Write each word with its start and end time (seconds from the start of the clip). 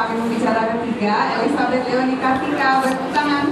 dipanggil 0.00 0.32
pembicara 0.32 0.62
ketiga, 0.72 1.14
Elizabeth 1.36 1.84
Leoni 1.84 2.16
Kartika, 2.16 2.80
bertepuk 2.80 3.10
tangan. 3.12 3.44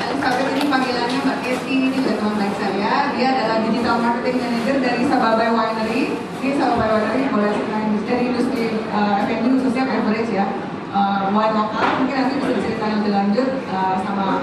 Elizabeth 0.00 0.48
ini 0.56 0.64
panggilannya 0.72 1.18
Mbak 1.20 1.38
Keti, 1.44 1.72
ini 1.76 1.88
juga 1.92 2.16
teman 2.16 2.40
baik 2.40 2.54
saya. 2.56 3.12
Dia 3.12 3.26
adalah 3.28 3.56
Digital 3.60 3.96
Marketing 4.00 4.40
Manager 4.40 4.76
dari 4.80 5.02
Sababai 5.04 5.52
Winery. 5.52 6.02
Ini 6.16 6.52
Sababai 6.56 6.88
Winery 6.96 7.24
boleh 7.28 7.50
ceritain 7.52 7.92
dari 8.08 8.24
industri 8.32 8.64
uh, 8.88 9.20
F&B 9.20 9.44
khususnya 9.60 9.84
beverage 9.84 10.32
ya. 10.32 10.48
Uh, 10.96 11.28
wine 11.28 11.54
lokal, 11.54 11.86
mungkin 12.00 12.16
nanti 12.16 12.34
bisa 12.40 12.52
diceritakan 12.56 13.04
lebih 13.04 13.12
lanjut 13.12 13.48
uh, 13.68 13.94
sama 14.00 14.40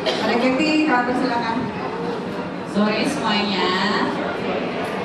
Mbak 0.00 0.36
Keti, 0.40 0.88
kalian 0.88 1.16
silakan. 1.20 1.56
Sore 2.72 3.04
semuanya. 3.04 3.68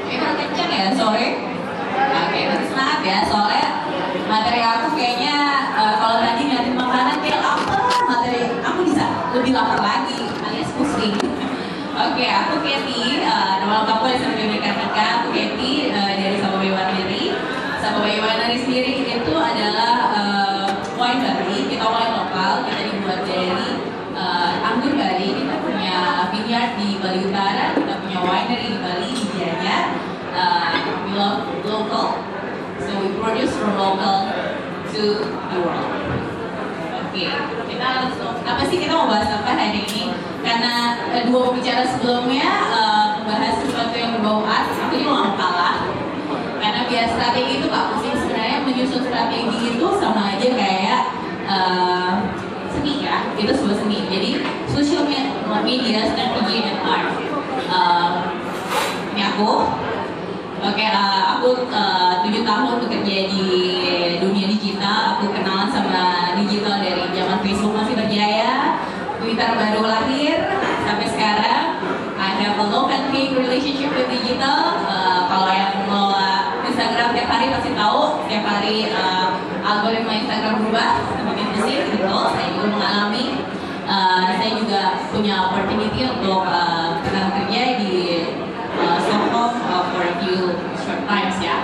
Emang 0.07 0.39
kenceng 0.39 0.71
ya 0.71 0.87
sore? 0.95 1.27
Oke, 2.07 2.39
berarti 2.47 2.65
semangat 2.71 2.99
ya 3.03 3.19
soalnya 3.27 3.86
materi 4.25 4.61
aku 4.65 4.97
kayaknya 4.97 5.35
uh, 5.77 5.93
kalau 6.01 6.17
tadi 6.25 6.41
ngeliatin 6.49 6.73
makanan 6.73 7.21
kayak 7.21 7.39
lapar 7.45 7.85
materi 8.09 8.41
aku 8.65 8.79
bisa 8.81 9.05
lebih 9.37 9.53
lapar 9.53 9.79
lagi 9.85 10.25
alias 10.49 10.73
pusing. 10.73 11.13
Oke, 11.97 12.29
aku 12.29 12.61
Katy, 12.61 13.25
uh, 13.25 13.57
lengkapku 13.57 14.05
dari 14.05 14.21
Sampai 14.21 14.61
Kartika, 14.61 15.05
aku 15.17 15.33
Katy 15.33 15.89
uh, 15.89 16.13
dari 16.13 16.37
Sababai 16.37 16.69
Winery. 16.69 17.33
Sababai 17.81 18.21
Winery 18.21 18.57
sendiri 18.61 19.01
itu 19.01 19.33
adalah 19.33 20.13
uh, 20.13 20.69
winery, 20.93 21.65
kita 21.65 21.85
wine 21.89 22.13
lokal, 22.13 22.69
kita 22.69 22.81
dibuat 22.85 23.25
dari 23.25 23.81
uh, 24.13 24.61
anggur 24.61 24.93
Bali, 24.93 25.41
kita 25.41 25.55
punya 25.57 25.97
vineyard 26.29 26.77
di 26.77 27.01
Bali 27.01 27.19
Utara, 27.25 27.73
kita 27.73 27.93
punya 27.97 28.19
winery 28.21 28.67
di 28.69 28.77
Bali, 28.77 29.09
di 29.17 29.25
Gianyar. 29.33 29.85
Uh, 30.37 30.77
we 31.01 31.17
love 31.17 31.49
local, 31.65 32.21
so 32.77 32.93
we 33.01 33.09
produce 33.17 33.57
from 33.57 33.73
local 33.73 34.29
to 34.93 35.01
the 35.25 35.57
world. 35.65 35.89
Oke, 37.09 37.25
kita 37.73 37.87
langsung 38.05 38.37
apa 38.45 38.61
sih 38.69 38.77
kita 38.77 38.93
mau 38.93 39.09
bahas 39.09 39.33
apa 39.33 39.49
hari 39.49 39.81
ini? 39.81 40.13
Dua 41.27 41.51
pembicara 41.51 41.83
sebelumnya 41.83 42.47
membahas 43.19 43.59
sesuatu 43.59 43.91
yang 43.99 44.15
berbau 44.15 44.47
art, 44.47 44.71
aku 44.71 44.95
juga 44.95 45.11
mau 45.11 45.35
kalah. 45.35 45.83
Karena 46.57 46.87
biar 46.87 47.05
strategi 47.11 47.59
itu 47.59 47.65
nggak 47.67 47.85
pusing 47.91 48.15
sebenarnya 48.15 48.57
menyusun 48.63 49.03
strategi 49.03 49.75
itu 49.75 49.87
sama 49.99 50.35
aja 50.35 50.47
kayak 50.47 51.01
eh, 51.47 52.11
seni 52.71 53.03
ya, 53.03 53.27
itu 53.35 53.51
sebuah 53.51 53.77
seni. 53.83 54.07
Jadi 54.07 54.29
social 54.71 55.03
me- 55.03 55.35
media, 55.67 56.07
strategi 56.15 56.63
and 56.63 56.79
art. 56.87 57.11
Eh, 57.67 58.11
ini 59.11 59.21
aku. 59.27 59.67
Oke, 60.63 60.85
eh, 60.87 61.23
aku 61.37 61.67
eh, 61.67 62.13
tujuh 62.23 62.43
tahun 62.47 62.87
bekerja 62.87 63.17
di 63.27 63.45
dunia 64.23 64.47
digital. 64.47 65.19
Aku 65.19 65.35
kenalan 65.35 65.67
sama 65.75 66.33
digital 66.39 66.79
dari 66.79 67.03
zaman 67.11 67.43
Facebook 67.43 67.75
masih 67.75 67.93
berjaya, 67.99 68.79
Twitter 69.19 69.49
baru 69.53 69.83
lahir 69.83 70.35
sampai 70.87 71.07
sekarang. 71.11 71.65
I 72.17 72.33
have 72.41 72.57
a 72.57 72.65
love 72.65 72.89
and 72.89 73.13
hate 73.13 73.33
relationship 73.33 73.93
with 73.93 74.09
digital. 74.27 74.83
Eh, 74.83 75.19
kalau 75.31 75.47
yang 75.47 75.71
mengelola 75.87 76.59
Instagram 76.67 77.15
tiap 77.15 77.31
hari 77.31 77.47
pasti 77.47 77.71
tahu, 77.71 78.27
tiap 78.27 78.43
hari 78.43 78.91
eh, 78.91 79.27
algoritma 79.63 80.19
Instagram 80.19 80.67
berubah, 80.67 80.99
semakin 81.15 81.47
pusing, 81.55 81.83
betul. 81.95 82.23
Saya 82.35 82.47
juga 82.51 82.67
mengalami. 82.75 83.25
Eh, 83.87 84.27
saya 84.35 84.51
juga 84.59 84.81
punya 85.15 85.47
opportunity 85.47 86.03
untuk 86.03 86.43
pernah 87.07 87.31
kerja 87.39 87.79
di 87.79 87.95
uh, 88.75 88.99
Stockholm 88.99 89.63
uh, 89.63 89.87
for 89.95 90.03
a 90.03 90.13
few 90.19 90.59
short 90.75 91.07
times 91.07 91.39
ya. 91.39 91.63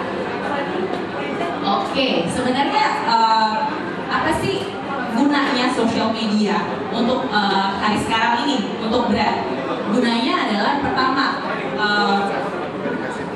Oke, 1.68 2.32
sebenarnya 2.32 3.04
uh, 3.12 3.68
apa 4.08 4.32
sih 4.40 4.72
gunanya 5.20 5.68
sosial 5.76 6.16
media 6.16 6.64
untuk 6.96 7.28
uh, 7.28 7.76
hari 7.76 8.00
sekarang 8.00 8.48
ini 8.48 8.72
untuk 8.80 9.12
brand? 9.12 9.52
Gunanya 9.92 10.48
adalah 10.48 10.74
pertama 10.80 11.26
uh, 11.76 12.43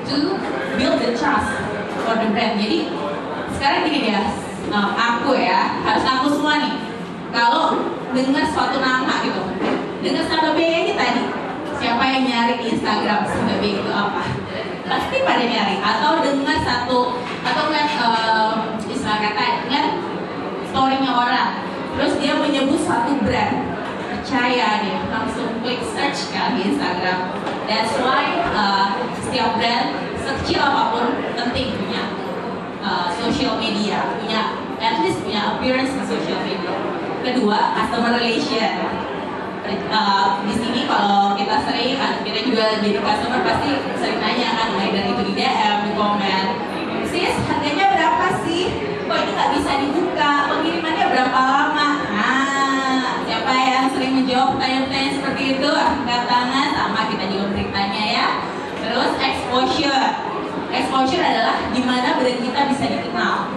to 0.08 0.40
build 0.80 0.98
the 1.04 1.12
trust 1.14 1.52
for 2.08 2.16
the 2.16 2.28
brand. 2.32 2.58
Jadi 2.60 2.88
sekarang 3.56 3.92
gini 3.92 4.16
ya, 4.16 4.24
aku 4.96 5.36
ya 5.36 5.80
harus 5.84 6.06
aku 6.08 6.28
semua 6.32 6.64
nih. 6.64 6.74
Kalau 7.28 7.84
dengar 8.16 8.48
suatu 8.50 8.80
nama 8.80 9.20
gitu, 9.22 9.44
dengar 10.02 10.24
sama 10.26 10.56
B 10.56 10.60
ini 10.64 10.96
tadi, 10.96 11.28
siapa 11.76 12.04
yang 12.08 12.24
nyari 12.24 12.56
di 12.64 12.66
Instagram 12.74 13.28
sama 13.28 13.60
B 13.60 13.84
itu 13.84 13.92
apa? 13.92 14.24
Pasti 14.88 15.22
pada 15.28 15.44
nyari 15.44 15.84
atau 15.84 16.24
dengar 16.24 16.58
satu 16.64 17.20
atau 17.44 17.64
uh, 17.68 18.56
istilah 18.88 19.20
kata 19.20 19.68
ngeliat 19.68 20.00
storynya 20.72 21.12
orang, 21.12 21.50
terus 22.00 22.16
dia 22.24 22.40
menyebut 22.40 22.80
satu 22.80 23.20
brand 23.28 23.77
percaya 24.28 24.84
dia 24.84 25.00
langsung 25.08 25.64
klik 25.64 25.80
search 25.96 26.36
kan 26.36 26.60
di 26.60 26.68
Instagram. 26.76 27.32
That's 27.64 27.96
why 28.04 28.44
uh, 28.52 29.00
setiap 29.24 29.56
brand 29.56 29.96
sekecil 30.20 30.60
apa 30.60 30.92
pun 30.92 31.16
penting 31.32 31.72
punya 31.80 32.12
uh, 32.84 33.08
social 33.24 33.56
media, 33.56 34.20
punya 34.20 34.52
at 34.84 35.00
least 35.00 35.24
punya 35.24 35.56
appearance 35.56 35.96
di 35.96 36.04
social 36.12 36.44
media. 36.44 36.76
Kedua, 37.24 37.72
customer 37.80 38.20
relation. 38.20 38.76
Uh, 39.88 40.44
di 40.44 40.60
sini 40.60 40.84
kalau 40.92 41.32
kita 41.40 41.64
sering, 41.64 41.96
kan, 41.96 42.20
kita 42.28 42.44
juga 42.44 42.84
jadi 42.84 43.00
customer 43.00 43.48
pasti 43.48 43.80
sering 43.96 44.20
nanya 44.20 44.60
kan, 44.60 44.76
mulai 44.76 44.92
dari 44.92 45.16
itu 45.16 45.24
di 45.24 45.34
DM, 45.40 45.76
di 45.88 45.92
komen, 45.96 46.46
sis 47.08 47.36
harganya 47.48 47.96
berapa 47.96 48.44
sih? 48.44 48.76
Kok 49.08 49.18
ini 49.24 49.32
nggak 49.32 49.52
bisa 49.56 49.72
dibuka? 49.80 50.32
Pengirimannya 50.52 51.06
berapa 51.16 51.40
lama? 51.40 51.88
Nah, 52.12 52.48
siapa 53.28 53.52
yang 53.52 53.86
sering 53.92 54.14
menjawab 54.24 54.47
pertanyaan-pertanyaan 54.58 55.14
seperti 55.22 55.44
itu? 55.54 55.70
Angkat 55.70 56.22
tangan, 56.26 56.68
sama 56.74 57.02
kita 57.14 57.26
juga 57.30 57.46
beritanya 57.54 58.04
ya. 58.10 58.28
Terus 58.82 59.12
exposure. 59.22 60.06
Exposure 60.74 61.22
adalah 61.22 61.70
di 61.70 61.82
mana 61.86 62.18
brand 62.18 62.42
kita 62.42 62.62
bisa 62.74 62.86
dikenal, 62.90 63.54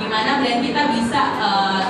di 0.00 0.06
mana 0.08 0.40
brand 0.40 0.60
kita 0.64 0.82
bisa 0.96 1.20
uh, 1.38 1.84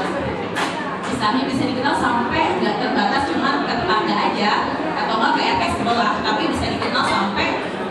misalnya 1.07 1.43
bisa 1.49 1.63
dikenal 1.71 1.95
sampai 1.97 2.59
nggak 2.61 2.77
terbatas 2.83 3.23
cuma 3.33 3.65
ke 3.65 3.73
tetangga 3.79 4.17
aja 4.29 4.53
atau 4.93 5.15
nggak 5.23 5.33
ke 5.39 5.41
RT 5.41 5.63
sebelah, 5.79 6.13
tapi 6.21 6.43
bisa 6.53 6.67
dikenal 6.69 7.05
sampai 7.07 7.47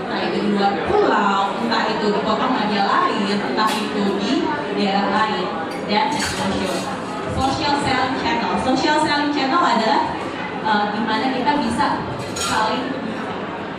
entah 0.06 0.20
itu 0.22 0.38
di 0.38 0.50
luar 0.54 0.74
pulau, 0.86 1.42
entah 1.66 1.84
itu 1.90 2.06
di 2.14 2.20
kota 2.22 2.46
media 2.46 2.84
lain, 2.86 3.38
entah 3.42 3.72
itu 3.72 4.04
di 4.22 4.34
daerah 4.78 5.08
lain 5.10 5.48
dan 5.90 6.14
exposure. 6.14 6.78
Social 7.34 7.76
selling 7.82 8.18
channel. 8.22 8.54
Social 8.62 8.98
selling 9.02 9.34
channel 9.34 9.64
adalah 9.66 10.27
uh, 10.68 10.92
di 10.92 11.02
mana 11.08 11.32
kita 11.32 11.52
bisa 11.64 12.04
saling 12.36 12.92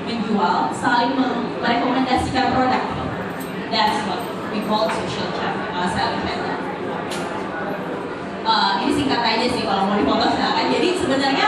menjual, 0.09 0.72
saling 0.72 1.12
merekomendasikan 1.60 2.56
produk. 2.56 2.84
That's 3.69 4.00
what 4.09 4.25
we 4.49 4.65
call 4.65 4.88
social 4.88 5.28
channel, 5.37 5.69
uh, 5.76 5.88
selling 5.93 6.25
channel. 6.25 6.56
Uh, 8.49 8.81
ini 8.81 8.97
singkat 8.97 9.21
aja 9.21 9.47
sih 9.53 9.69
kalau 9.69 9.93
mau 9.93 10.00
dipotong 10.00 10.32
silakan. 10.32 10.72
Jadi 10.72 10.88
sebenarnya 10.97 11.47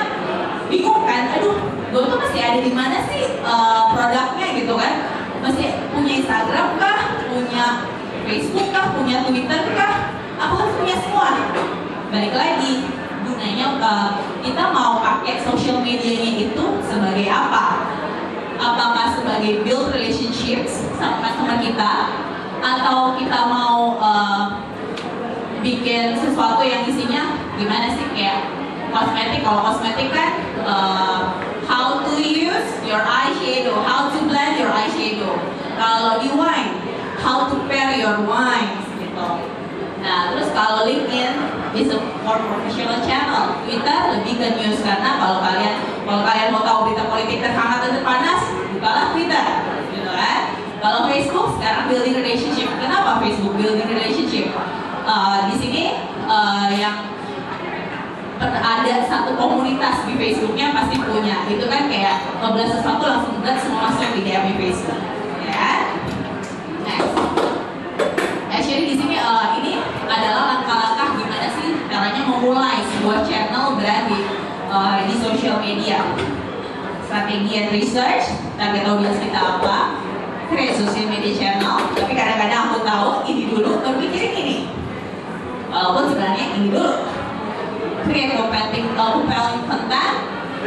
bingung 0.69 1.09
kan, 1.09 1.33
aduh, 1.33 1.57
gue 1.89 2.03
tuh 2.05 2.19
masih 2.21 2.41
ada 2.45 2.61
di 2.61 2.72
mana 2.77 3.01
sih 3.09 3.41
uh, 3.41 3.97
produknya 3.97 4.47
gitu 4.53 4.77
kan? 4.77 4.95
Masih 5.41 5.81
punya 5.89 6.12
Instagram 6.21 6.77
kah? 6.77 7.17
Punya 7.33 7.89
Facebook 8.28 8.69
kah? 8.69 8.93
Punya 8.93 9.25
Twitter 9.25 9.72
kah? 9.72 10.12
Aku 10.37 10.55
kan 10.61 10.69
punya 10.77 10.97
semua. 11.01 11.33
Balik 12.12 12.37
lagi, 12.37 13.00
gunanya 13.41 13.81
uh, 13.81 14.12
kita 14.45 14.69
mau 14.69 15.01
pakai 15.01 15.41
social 15.41 15.81
medianya 15.81 16.45
itu 16.45 16.65
sebagai 16.84 17.25
apa? 17.25 17.89
Apakah 18.61 19.17
sebagai 19.17 19.65
build 19.65 19.97
relationships 19.97 20.84
sama 21.01 21.25
customer 21.25 21.56
kita, 21.56 22.21
atau 22.61 23.16
kita 23.16 23.41
mau 23.48 23.97
uh, 23.97 24.60
bikin 25.65 26.21
sesuatu 26.21 26.60
yang 26.60 26.84
isinya 26.84 27.33
gimana 27.57 27.97
sih? 27.97 28.04
Kayak 28.13 28.45
kosmetik 28.92 29.41
kalau 29.41 29.72
kosmetik 29.72 30.13
kan 30.13 30.37
uh, 30.60 31.33
how 31.65 32.04
to 32.04 32.21
use 32.21 32.77
your 32.84 33.01
eyeshadow 33.01 33.81
how 33.89 34.13
to 34.13 34.21
blend 34.28 34.60
your 34.60 34.69
eyeshadow. 34.69 35.41
Kalau 35.81 36.21
di 36.21 36.28
wine 36.37 36.77
how 37.25 37.48
to 37.48 37.57
pair 37.65 37.97
your 37.97 38.21
wines 38.28 38.84
gitu. 39.01 39.28
Nah 40.04 40.37
terus 40.37 40.53
kalau 40.53 40.84
LinkedIn 40.84 41.40
is 41.75 41.87
a 41.95 41.99
more 42.27 42.41
professional 42.43 42.99
channel. 43.07 43.63
Twitter 43.63 43.99
lebih 44.19 44.34
ke 44.43 44.47
news 44.59 44.83
karena 44.83 45.22
kalau 45.22 45.39
kalian 45.39 45.75
kalau 46.03 46.22
kalian 46.27 46.49
mau 46.51 46.63
tahu 46.67 46.78
berita 46.91 47.07
politik 47.07 47.39
terhangat 47.39 47.78
dan 47.87 47.91
terpanas 47.95 48.41
bukalah 48.75 49.05
Twitter 49.15 49.47
gitu 49.95 50.11
kan 50.11 50.41
kalau 50.83 51.07
Facebook 51.07 51.47
sekarang 51.61 51.87
building 51.87 52.17
relationship. 52.19 52.69
Kenapa 52.81 53.22
Facebook 53.22 53.55
building 53.55 53.87
relationship? 53.87 54.51
Uh, 55.07 55.47
di 55.51 55.55
sini 55.63 55.83
uh, 56.27 56.71
yang 56.75 57.07
ada 58.41 59.05
satu 59.05 59.37
komunitas 59.37 60.09
di 60.09 60.16
Facebooknya 60.16 60.73
pasti 60.75 60.97
punya. 60.99 61.47
Itu 61.47 61.71
kan 61.71 61.87
kayak 61.87 62.41
ngobrol 62.43 62.66
sesuatu 62.66 63.05
langsung 63.07 63.39
dan 63.45 63.55
semua 63.61 63.93
masuk 63.93 64.11
di 64.19 64.27
DM 64.27 64.59
Facebook 64.59 65.01
ya 65.47 65.93
next. 66.83 67.15
Actually 68.51 68.84
di 68.91 68.95
sini 68.97 69.16
uh, 69.21 69.55
ini 69.61 69.78
ada 72.01 72.21
memulai 72.25 72.81
sebuah 72.97 73.29
channel 73.29 73.77
brand 73.77 74.09
di 74.09 74.19
uh, 74.73 75.05
di 75.05 75.15
sosial 75.21 75.61
media. 75.61 76.01
Strategi 77.11 77.53
and 77.59 77.75
research, 77.75 78.31
target 78.55 78.87
audience 78.87 79.19
kita 79.19 79.59
apa, 79.59 79.99
create 80.47 80.79
social 80.79 81.11
media 81.11 81.35
channel. 81.35 81.91
Tapi 81.91 82.15
kadang-kadang 82.15 82.71
aku 82.71 82.79
tahu 82.87 83.11
ini 83.27 83.51
dulu, 83.51 83.83
baru 83.83 83.99
mikirin 83.99 84.35
ini. 84.39 84.59
Walaupun 85.71 86.15
sebenarnya 86.15 86.45
ini 86.55 86.71
dulu. 86.71 86.87
Create 88.07 88.33
compelling, 88.39 88.95
compelling 88.95 89.63
content, 89.67 90.17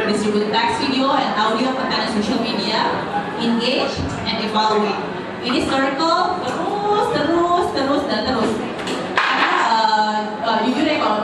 distribute 0.04 0.52
text, 0.52 0.84
video, 0.84 1.16
and 1.16 1.32
audio 1.34 1.72
content 1.72 2.06
on 2.06 2.10
social 2.20 2.40
media, 2.44 2.92
engage, 3.40 4.00
and 4.28 4.38
evaluate. 4.44 5.00
Ini 5.44 5.64
circle 5.64 6.40
terus, 6.44 7.06
terus, 7.12 7.66
terus, 7.72 8.02
dan 8.08 8.20
terus. 8.28 8.43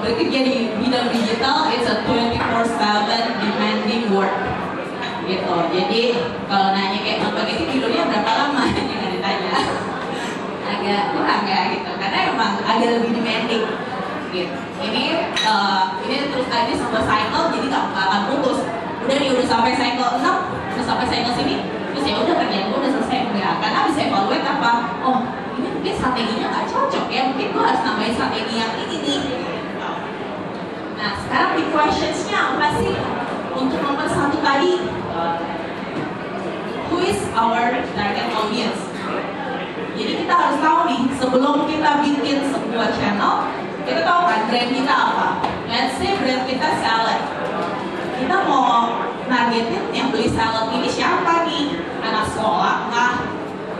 Bekerja 0.01 0.41
di 0.43 0.57
bidang 0.81 1.09
digital, 1.13 1.69
it's 1.73 1.89
a 1.89 2.03
24/7 2.09 3.41
demanding 3.41 4.05
work. 4.13 4.35
Gitu. 5.29 5.57
Jadi 5.77 6.03
kalau 6.51 6.75
nanya 6.75 6.99
kayak 7.05 7.23
Mbak 7.23 7.45
Gesi 7.47 7.65
tidurnya 7.71 8.09
berapa 8.09 8.33
lama? 8.35 8.65
Jangan 8.73 9.11
ditanya. 9.15 9.53
Agak 10.71 11.03
kurang 11.15 11.43
ya 11.47 11.61
gitu. 11.77 11.91
Karena 12.01 12.19
emang 12.35 12.53
agak 12.65 12.89
lebih 12.99 13.11
demanding. 13.15 13.65
Gitu. 14.33 14.59
Ini 14.81 15.05
uh, 15.45 16.01
ini 16.09 16.33
terus 16.33 16.49
aja 16.49 16.73
sampai 16.73 17.03
cycle 17.05 17.45
jadi 17.53 17.67
nggak 17.69 17.85
akan 17.95 18.23
putus. 18.33 18.59
Udah 19.07 19.17
nih 19.17 19.29
udah 19.37 19.47
sampai 19.47 19.73
cycle 19.77 20.13
6, 20.19 20.25
udah 20.77 20.85
sampai 20.85 21.07
cycle 21.09 21.35
sini, 21.35 21.57
terus 21.91 22.05
ya 22.05 22.15
udah 22.21 22.35
kerjaan 22.37 22.65
gue 22.71 22.79
udah 22.79 22.93
selesai 22.97 23.19
enggak 23.33 23.55
karena 23.59 23.79
bisa 23.91 24.01
evaluate 24.07 24.47
apa 24.47 24.71
oh 25.03 25.19
ini 25.59 25.69
mungkin 25.75 25.95
strateginya 25.99 26.47
nggak 26.53 26.67
cocok 26.71 27.07
ya 27.11 27.23
mungkin 27.33 27.47
gue 27.51 27.63
harus 27.65 27.83
nambahin 27.83 28.15
strategi 28.15 28.55
yang 28.61 28.73
ini 28.79 28.97
nih 29.03 29.21
nah 31.01 31.17
sekarang 31.25 31.65
questionsnya 31.73 32.39
apa 32.53 32.77
sih? 32.77 32.93
Untuk 33.57 33.81
nomor 33.81 34.05
satu 34.05 34.37
tadi 34.45 34.85
who 36.93 36.97
is 37.01 37.21
our 37.33 37.81
target 37.97 38.29
audience? 38.37 38.81
Jadi 39.97 40.13
kita 40.25 40.33
harus 40.33 40.59
tahu 40.61 40.79
nih 40.93 41.01
sebelum 41.17 41.57
kita 41.65 41.91
bikin 42.05 42.39
sebuah 42.53 42.89
channel 43.01 43.49
kita 43.89 44.01
tahu 44.05 44.21
kan 44.29 44.41
brand 44.53 44.71
kita 44.77 44.93
apa? 44.93 45.29
Let's 45.73 45.97
say 45.97 46.13
brand 46.21 46.45
kita 46.45 46.69
salad. 46.85 47.21
Kita 48.21 48.37
mau 48.45 49.01
nargetin 49.25 49.89
yang 49.97 50.13
beli 50.13 50.29
salad 50.29 50.69
ini 50.69 50.89
siapa 50.89 51.49
nih? 51.49 51.81
Anak 52.05 52.29
sekolah 52.37 52.93
kah? 52.93 53.25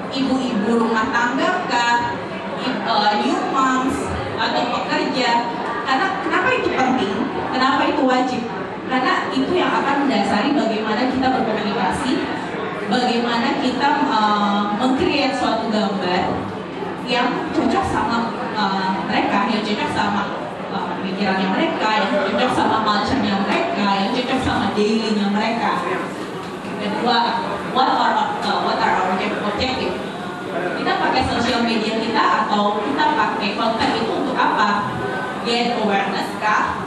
Ibu-ibu 0.09 0.89
rumah 0.89 1.13
tangga 1.13 1.69
kah? 1.69 2.17
Uh, 2.61 3.13
new 3.25 3.39
moms 3.55 3.97
atau 4.37 4.63
pekerja 4.69 5.49
karena 5.91 6.07
kenapa 6.23 6.49
itu 6.55 6.69
penting 6.71 7.15
kenapa 7.53 7.83
itu 7.91 8.03
wajib? 8.07 8.43
Karena 8.91 9.31
itu 9.31 9.53
yang 9.55 9.71
akan 9.71 10.07
mendasari 10.07 10.51
bagaimana 10.55 11.07
kita 11.11 11.27
berkomunikasi 11.31 12.13
bagaimana 12.91 13.63
kita 13.63 13.89
uh, 14.11 14.75
meng-create 14.75 15.39
suatu 15.39 15.71
gambar 15.71 16.35
yang 17.07 17.31
cocok 17.55 17.85
sama 17.87 18.35
uh, 18.59 18.99
mereka 19.07 19.47
yang 19.47 19.63
cocok 19.63 19.91
sama 19.95 20.23
uh, 20.75 20.99
mereka 20.99 21.89
yang 22.03 22.11
cocok 22.27 22.51
sama 22.51 22.79
culture-nya 22.83 23.35
mereka 23.47 23.89
yang 24.03 24.11
cocok 24.11 24.41
sama 24.43 24.67
daily-nya 24.75 25.27
mereka. 25.31 25.87
Kedua 26.83 27.17
what 27.71 27.87
are 27.87 28.15
uh, 28.19 28.59
what 28.67 28.79
are 28.83 28.95
our 28.99 29.15
object- 29.15 29.39
objective? 29.39 29.95
Kita 30.51 30.93
pakai 30.99 31.23
sosial 31.31 31.63
media 31.63 31.95
kita 32.03 32.47
atau 32.47 32.83
kita 32.83 33.15
pakai 33.15 33.55
konten 33.55 33.91
itu 34.03 34.11
untuk 34.11 34.35
apa? 34.35 34.91
Get 35.47 35.79
awareness 35.79 36.31
kah 36.43 36.83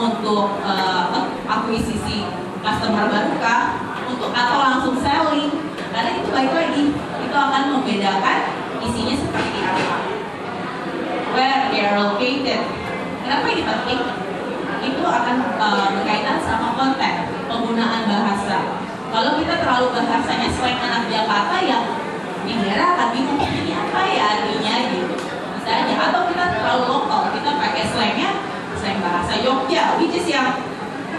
untuk 0.00 0.56
uh, 0.64 1.28
akuisisi 1.44 2.24
customer 2.64 3.04
baru 3.12 3.36
kah? 3.36 3.62
Untuk 4.08 4.32
atau 4.32 4.56
langsung 4.56 4.96
selling? 4.96 5.52
Karena 5.92 6.10
itu 6.16 6.28
baik 6.32 6.52
lagi 6.56 6.84
itu 6.96 7.36
akan 7.36 7.62
membedakan 7.76 8.38
isinya 8.80 9.16
seperti 9.20 9.58
apa. 9.60 9.96
Where 11.36 11.68
they 11.70 11.84
are 11.84 11.96
located. 12.00 12.64
Kenapa 13.22 13.46
ini 13.52 13.62
penting? 13.62 14.00
Itu 14.80 15.02
akan 15.04 15.36
uh, 15.60 15.86
berkaitan 16.00 16.40
sama 16.42 16.74
konten 16.74 17.14
penggunaan 17.46 18.08
bahasa. 18.08 18.80
Kalau 19.10 19.36
kita 19.36 19.54
terlalu 19.60 19.92
bahasanya 19.92 20.48
slang 20.48 20.80
anak 20.80 21.10
Jakarta 21.12 21.56
yang 21.60 21.84
di 22.48 22.56
daerah 22.56 22.96
akan 22.96 23.08
bingung 23.12 23.38
ini 23.42 23.76
apa 23.76 24.00
ya 24.08 24.24
artinya? 24.38 24.74
gitu. 24.96 25.14
Bisa 25.60 25.70
aja 25.70 25.94
atau 26.08 26.22
kita 26.32 26.44
terlalu 26.56 26.84
lokal 26.88 27.22
kita 27.36 27.50
pakai 27.60 27.84
slangnya 27.92 28.49
slang 28.80 29.04
bahasa 29.04 29.36
Jogja 29.44 30.00
which 30.00 30.16
is 30.16 30.24
yang 30.24 30.56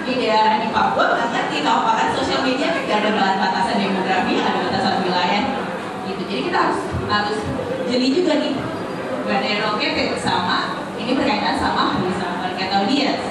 di 0.01 0.17
daerah 0.17 0.57
di 0.57 0.73
Papua 0.73 1.13
nggak 1.13 1.29
ngerti 1.29 1.57
kalau 1.61 1.93
kan 1.93 2.09
sosial 2.17 2.41
media 2.41 2.73
nggak 2.73 3.05
ada 3.05 3.37
batasan 3.37 3.77
demografi 3.77 4.33
ada 4.41 4.59
batasan 4.65 5.05
wilayah. 5.05 5.43
Gitu. 6.09 6.21
Jadi 6.25 6.41
kita 6.49 6.57
harus 6.57 6.79
harus 7.05 7.39
jeli 7.85 8.09
juga 8.17 8.41
nih. 8.41 8.53
Where 9.21 9.37
they 9.37 9.61
located 9.61 10.17
sama 10.17 10.81
ini 10.97 11.13
berkaitan 11.13 11.61
sama 11.61 12.01
bisa 12.01 12.25
target 12.41 12.69
audience 12.73 13.25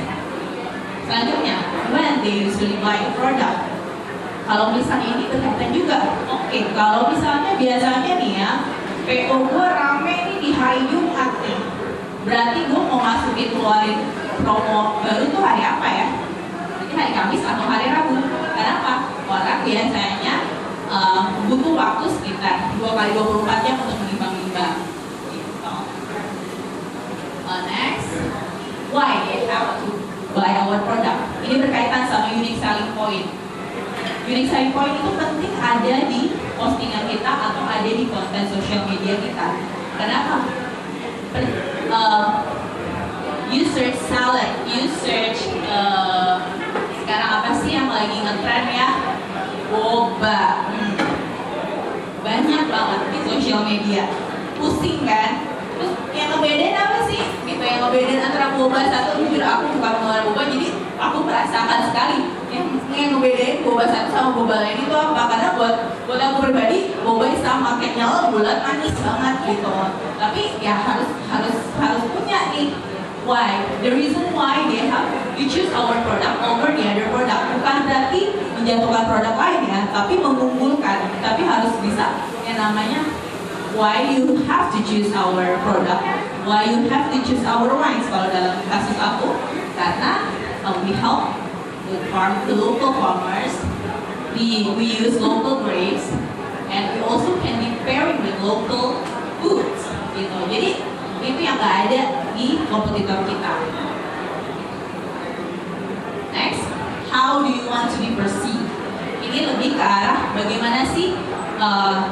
selanjutnya 1.10 1.58
when 1.90 2.22
they 2.22 2.46
usually 2.46 2.78
buy 2.78 3.02
product. 3.18 3.66
Kalau 4.46 4.70
misalnya 4.70 5.18
ini 5.18 5.26
berkaitan 5.26 5.74
juga 5.74 5.98
oke. 6.30 6.58
Kalau 6.70 7.10
misalnya 7.10 7.58
biasanya 7.58 8.12
nih 8.22 8.32
ya 8.38 8.50
PO 9.10 9.36
gue 9.50 9.66
rame 9.66 10.14
nih 10.30 10.38
di 10.38 10.50
hari 10.54 10.86
Jumat 10.86 11.34
nih. 11.42 11.58
Berarti 12.22 12.58
gue 12.70 12.80
mau 12.86 13.02
masukin 13.02 13.50
keluarin 13.58 13.98
promo 14.38 15.02
baru 15.02 15.24
tuh 15.28 15.42
hari 15.42 15.62
apa 15.66 15.86
ya? 15.90 16.06
Berarti 16.78 16.94
hari 16.94 17.12
Kamis 17.14 17.42
atau 17.42 17.66
hari 17.66 17.86
Rabu. 17.90 18.14
Kenapa 18.54 18.92
orang 19.26 19.60
biasanya 19.66 20.34
uh, 20.90 21.22
butuh 21.46 21.72
waktu 21.74 22.06
sekitar 22.18 22.74
2 22.74 22.82
kali 22.82 23.10
24 23.14 23.64
jam 23.66 23.76
untuk 23.82 23.96
menimbang-nimbang. 24.04 24.74
Gitu. 25.30 25.74
Uh, 27.46 27.60
next. 27.66 28.10
Why? 28.90 29.22
They 29.30 29.46
have 29.46 29.78
to 29.82 29.88
buy 30.34 30.50
our 30.66 30.82
product. 30.82 31.20
Ini 31.46 31.62
berkaitan 31.62 32.10
sama 32.10 32.34
unique 32.34 32.58
selling 32.58 32.90
point. 32.98 33.26
Unique 34.26 34.50
selling 34.50 34.74
point 34.74 34.98
itu 34.98 35.10
penting 35.14 35.54
ada 35.58 35.94
di 36.10 36.34
postingan 36.58 37.06
kita 37.06 37.32
atau 37.50 37.62
ada 37.66 37.90
di 37.90 38.04
konten 38.10 38.44
sosial 38.50 38.86
media 38.86 39.14
kita. 39.18 39.46
Kenapa? 39.94 40.46
Per- 41.30 41.54
uh, 41.90 42.59
you 43.50 43.66
search 43.66 43.98
salad, 44.06 44.46
you 44.62 44.86
search 45.02 45.50
uh, 45.66 46.38
sekarang 47.02 47.30
apa 47.42 47.50
sih 47.58 47.74
yang 47.74 47.90
lagi 47.90 48.22
ngetren 48.22 48.66
ya? 48.70 48.88
Boba. 49.74 50.70
Hmm. 50.70 50.94
Banyak 52.22 52.64
banget 52.70 53.00
di 53.10 53.18
sosial 53.26 53.66
media. 53.66 54.06
Pusing 54.54 55.02
kan? 55.02 55.50
Terus 55.74 55.92
yang 56.14 56.38
ngebedain 56.38 56.78
apa 56.78 56.98
sih? 57.10 57.18
Gitu 57.42 57.58
yang 57.58 57.82
ngebedain 57.82 58.22
antara 58.22 58.54
boba 58.54 58.86
satu 58.86 59.18
jujur 59.18 59.42
aku 59.42 59.66
bukan 59.82 59.92
mengenal 59.98 60.22
boba 60.30 60.42
jadi 60.46 60.68
aku 61.00 61.18
merasakan 61.26 61.80
sekali 61.90 62.18
yang 62.54 62.66
yang 62.94 63.18
ngebedain 63.18 63.66
boba 63.66 63.90
satu 63.90 64.14
sama 64.14 64.30
boba 64.38 64.62
lain 64.62 64.86
itu 64.86 64.94
apa? 64.94 65.22
Karena 65.26 65.48
buat 65.58 65.74
buat 66.06 66.20
aku 66.22 66.36
pribadi 66.46 66.94
boba 67.02 67.34
sama 67.42 67.82
kenyal 67.82 68.30
bulat 68.30 68.62
manis 68.62 68.94
banget 69.02 69.34
gitu. 69.58 69.74
Tapi 70.22 70.42
ya 70.62 70.78
harus 70.78 71.10
harus 71.26 71.56
harus 71.82 72.02
punya 72.14 72.54
nih 72.54 72.89
why. 73.30 73.62
The 73.78 73.94
reason 73.94 74.34
why 74.34 74.66
they 74.66 74.90
have 74.90 75.06
you 75.38 75.46
choose 75.46 75.70
our 75.70 75.94
product 76.02 76.36
over 76.42 76.74
the 76.74 76.82
other 76.82 77.06
product 77.14 77.42
bukan 77.54 77.76
berarti 77.86 78.20
menjatuhkan 78.58 79.04
produk 79.06 79.34
lain 79.38 79.62
ya 79.70 79.80
tapi 79.94 80.18
mengunggulkan 80.18 80.98
tapi 81.22 81.46
harus 81.46 81.70
bisa. 81.78 82.26
Yang 82.42 82.58
namanya 82.58 83.00
why 83.78 84.02
you 84.10 84.42
have 84.50 84.74
to 84.74 84.82
choose 84.82 85.14
our 85.14 85.46
product 85.62 86.02
why 86.42 86.66
you 86.66 86.90
have 86.90 87.06
to 87.14 87.22
choose 87.22 87.46
our 87.46 87.70
wines. 87.70 88.10
Kalau 88.10 88.26
dalam 88.34 88.58
kasus 88.66 88.98
aku 88.98 89.38
karena 89.78 90.26
uh, 90.66 90.74
we 90.82 90.90
help 90.98 91.30
the 91.86 92.02
farm 92.10 92.34
the 92.50 92.56
local 92.58 92.90
farmers. 92.98 93.54
We 94.34 94.74
we 94.74 94.90
use 94.90 95.22
local 95.22 95.62
grapes 95.62 96.10
and 96.66 96.98
we 96.98 96.98
also 97.06 97.38
can 97.38 97.62
be 97.62 97.78
pairing 97.86 98.18
with 98.26 98.34
local 98.42 98.98
foods 99.38 99.86
gitu. 100.18 100.38
Jadi 100.50 100.82
itu 101.20 101.40
yang 101.44 101.60
nggak 101.60 101.76
ada 101.90 102.19
di 102.34 102.62
kompetitor 102.70 103.26
kita. 103.26 103.54
Next 106.30 106.64
how 107.10 107.42
do 107.42 107.48
you 107.50 107.66
want 107.66 107.90
to 107.90 107.96
be 107.98 108.14
perceived? 108.14 108.70
Ini 109.20 109.46
lebih 109.54 109.78
ke 109.78 109.84
arah 109.84 110.34
bagaimana 110.34 110.86
sih 110.90 111.14
uh, 111.60 112.08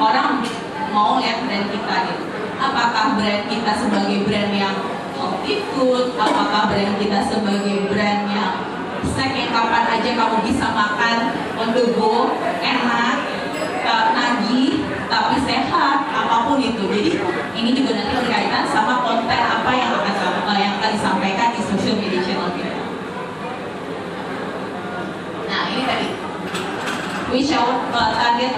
orang 0.00 0.40
mau 0.92 1.20
lihat 1.20 1.44
brand 1.44 1.68
kita 1.72 1.94
gitu. 2.08 2.24
Apakah 2.62 3.18
brand 3.18 3.44
kita 3.50 3.72
sebagai 3.74 4.24
brand 4.28 4.52
yang 4.54 4.76
healthy 5.18 5.62
apakah 6.14 6.70
brand 6.70 6.94
kita 6.98 7.18
sebagai 7.26 7.90
brand 7.90 8.22
yang 8.30 8.54
snack 9.02 9.34
yang 9.34 9.50
kapan 9.50 9.98
aja 9.98 10.10
kamu 10.14 10.36
bisa 10.46 10.66
makan 10.70 11.16
on 11.58 11.74
the 11.74 11.90
go 11.98 12.30
enak 12.62 13.18
uh, 13.82 14.06
nagih 14.14 14.86
tapi 15.10 15.36
sehat 15.44 16.08
apa 16.08 16.36
pun 16.48 16.58
itu. 16.62 16.86
Jadi 16.88 17.10
ini 17.58 17.70
juga 17.76 18.01
ini 25.72 25.82
tadi 25.88 26.08
We 27.32 27.40
shall 27.40 27.88
uh, 27.96 28.12
target 28.12 28.52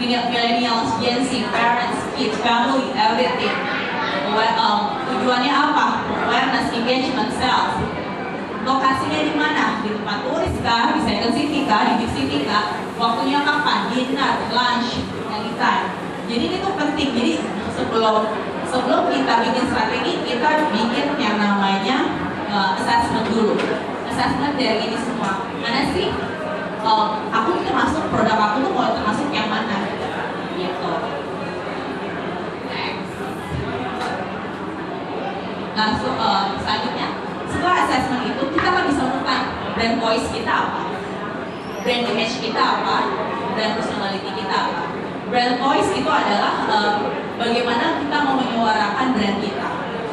millennials, 0.00 0.96
Gen 1.04 1.20
Z, 1.20 1.30
parents, 1.52 2.00
kids, 2.16 2.40
family, 2.40 2.90
everything. 2.96 3.52
Well, 4.32 4.56
um, 4.56 4.80
tujuannya 5.04 5.52
apa? 5.52 5.86
Awareness, 6.26 6.72
engagement, 6.72 7.28
sales. 7.36 7.76
Lokasinya 8.64 9.20
di 9.20 9.34
mana? 9.36 9.84
Di 9.84 9.92
tempat 9.92 10.24
turis 10.24 10.56
kah? 10.64 10.96
Di 10.96 11.04
second 11.04 11.36
city 11.36 11.68
kah? 11.68 11.92
Di 11.92 12.00
big 12.00 12.10
city 12.16 12.48
kah? 12.48 12.80
Waktunya 12.96 13.44
kapan? 13.44 13.92
Dinner, 13.92 14.48
lunch, 14.48 15.04
anytime. 15.28 15.92
Jadi 16.32 16.42
ini 16.48 16.56
tuh 16.64 16.72
penting. 16.72 17.12
Jadi 17.12 17.32
sebelum 17.76 18.32
sebelum 18.64 19.12
kita 19.12 19.32
bikin 19.44 19.64
strategi, 19.68 20.12
kita 20.24 20.72
bikin 20.72 21.20
yang 21.20 21.36
namanya 21.36 22.16
uh, 22.48 22.80
assessment 22.80 23.28
dulu. 23.28 23.60
Assessment 24.12 24.60
dari 24.60 24.92
ini 24.92 24.98
semua. 25.00 25.48
Mana 25.56 25.88
sih? 25.96 26.12
Uh, 26.84 27.24
aku 27.32 27.64
termasuk 27.64 28.12
produk 28.12 28.36
aku 28.36 28.68
tuh 28.68 28.72
mau 28.76 28.92
termasuk 28.92 29.32
yang 29.32 29.48
mana? 29.48 29.88
Gitu. 30.52 30.92
Next. 32.68 33.12
Langsung 35.72 36.14
uh, 36.20 36.52
selanjutnya 36.60 37.08
setelah 37.48 37.76
assessment 37.88 38.28
itu 38.28 38.42
kita 38.52 38.68
kan 38.68 38.84
bisa 38.84 39.00
menemukan 39.00 39.40
brand 39.72 39.96
voice 39.96 40.26
kita 40.28 40.52
apa 40.52 40.82
brand 41.80 42.04
image 42.12 42.36
kita 42.40 42.58
apa 42.60 42.96
brand 43.56 43.72
personality 43.80 44.30
kita 44.36 44.56
apa 44.56 44.82
brand 45.32 45.56
voice 45.56 45.90
itu 45.96 46.10
adalah 46.10 46.68
uh, 46.68 46.94
bagaimana 47.40 48.02
kita 48.02 48.16
mau 48.24 48.34
menyuarakan 48.36 49.16
brand 49.16 49.38
kita 49.40 49.68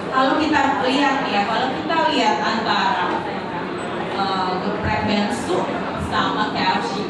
kalau 0.10 0.34
kita 0.40 0.62
lihat 0.88 1.26
ya 1.28 1.42
kalau 1.50 1.68
kita 1.74 1.96
lihat 2.14 2.38
antara 2.38 3.09
uh, 4.30 4.52
geprek 4.62 5.02
bensu 5.10 5.58
sama 6.14 6.54
KFC. 6.54 7.10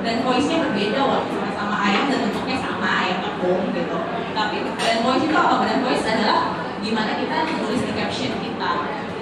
Brand 0.00 0.20
voice-nya 0.24 0.64
berbeda 0.64 1.00
walaupun 1.04 1.32
sama-sama 1.36 1.76
ayam 1.76 2.04
dan 2.08 2.18
bentuknya 2.28 2.56
sama 2.60 2.88
ayam 3.04 3.18
tepung 3.20 3.64
gitu. 3.76 3.98
Tapi 4.32 4.56
brand 4.64 5.00
voice 5.04 5.24
itu 5.28 5.36
apa? 5.36 5.54
Brand 5.64 5.80
voice 5.84 6.04
adalah 6.08 6.40
gimana 6.80 7.10
kita 7.20 7.36
menulis 7.44 7.82
di 7.84 7.92
caption 7.92 8.32
kita. 8.40 8.72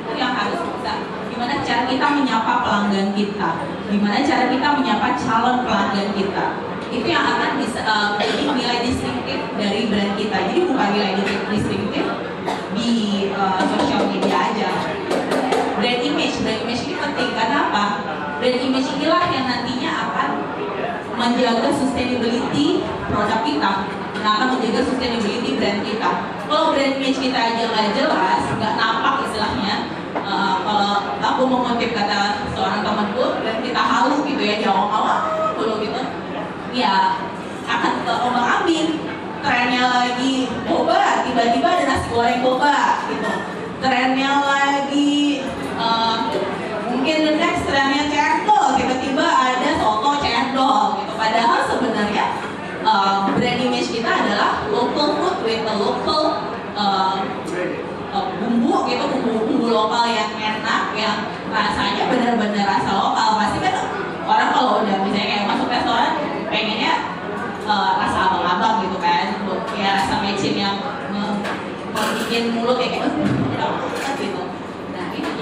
Itu 0.07 0.13
yang 0.15 0.33
harus 0.35 0.61
bisa 0.63 0.93
gimana 1.31 1.55
cara 1.63 1.83
kita 1.87 2.07
menyapa 2.15 2.53
pelanggan 2.63 3.09
kita. 3.15 3.51
Gimana 3.91 4.17
cara 4.23 4.45
kita 4.51 4.69
menyapa 4.79 5.07
calon 5.19 5.57
pelanggan 5.67 6.09
kita. 6.15 6.47
Itu 6.89 7.05
yang 7.05 7.27
akan 7.27 7.51
bisa 7.61 7.81
uh, 7.85 8.09
menjadi 8.17 8.45
nilai 8.55 8.79
distinktif 8.87 9.41
dari 9.59 9.91
brand 9.91 10.15
kita. 10.15 10.37
Jadi 10.47 10.61
bukan 10.63 10.89
nilai 10.95 11.13
distinktif 11.51 11.88
brand 18.49 18.65
image 18.65 18.89
inilah 18.97 19.29
yang 19.29 19.45
nantinya 19.45 19.91
akan 20.09 20.31
menjaga 21.21 21.69
sustainability 21.69 22.81
produk 23.13 23.45
kita. 23.45 23.73
Nah, 24.25 24.31
akan 24.41 24.57
menjaga 24.57 24.89
sustainability 24.89 25.61
brand 25.61 25.85
kita. 25.85 26.11
Kalau 26.49 26.73
brand 26.73 26.97
image 26.97 27.21
kita 27.21 27.37
aja 27.37 27.69
nggak 27.69 27.93
jelas 27.93 28.41
nggak 28.57 28.75
nampak 28.81 29.29
istilahnya 29.29 29.93
uh, 30.25 30.65
kalau 30.65 31.13
aku 31.21 31.43
mengutip 31.45 31.93
kata 31.93 32.49
seorang 32.57 32.81
temanku 32.81 33.37
brand 33.45 33.61
kita 33.61 33.83
halus 33.85 34.25
gitu 34.25 34.41
ya 34.41 34.57
jauh 34.65 34.89
awal 34.89 35.53
dulu 35.53 35.85
gitu 35.85 36.01
ya 36.73 37.21
akan 37.69 37.93
ke 38.01 38.13
ombak 38.17 38.65
ambing. 38.65 38.89
Trennya 39.45 39.85
lagi 39.93 40.49
boba 40.65 41.21
tiba-tiba 41.29 41.69
ada 41.69 41.85
nasi 41.85 42.09
goreng 42.17 42.41
boba 42.41 43.05
gitu. 43.13 43.33
Trennya 43.85 44.41
lagi 44.41 45.45
uh, 45.77 46.33
mungkin 47.09 47.25
the 47.25 47.41
next 47.41 47.65
trennya 47.65 48.05
cendol 48.13 48.77
tiba-tiba 48.77 49.25
ada 49.25 49.81
soto 49.81 50.21
cendol 50.21 51.01
gitu. 51.01 51.17
Padahal 51.17 51.65
sebenarnya 51.65 52.37
uh, 52.85 53.33
brand 53.33 53.65
image 53.65 53.89
kita 53.89 54.13
adalah 54.13 54.69
local 54.69 55.17
food 55.17 55.41
with 55.41 55.65
a 55.65 55.73
local 55.73 56.37
uh, 56.77 57.17
uh, 58.13 58.25
bumbu 58.37 58.85
gitu 58.93 59.09
bumbu 59.09 59.41
bumbu 59.41 59.73
lokal 59.73 60.05
yang 60.05 60.37
enak 60.37 60.93
yang 61.01 61.33
rasanya 61.49 62.13
benar-benar 62.13 62.77
rasa 62.77 62.93
lokal. 62.93 63.41
Pasti 63.41 63.57
kan 63.65 63.75
orang 64.29 64.49
kalau 64.53 64.85
udah 64.85 64.97
misalnya 65.01 65.29
kayak 65.33 65.49
masuk 65.49 65.73
restoran 65.73 66.13
pengennya 66.53 66.93
uh, 67.65 68.05
rasa 68.05 68.19
abang-abang 68.29 68.85
gitu 68.85 69.01
kan. 69.01 69.33
Ya 69.81 69.97
rasa 69.97 70.21
mecin 70.21 70.61
yang 70.61 70.77
bikin 72.21 72.53
mulut 72.53 72.77
kayak 72.77 73.01
gitu 73.01 73.48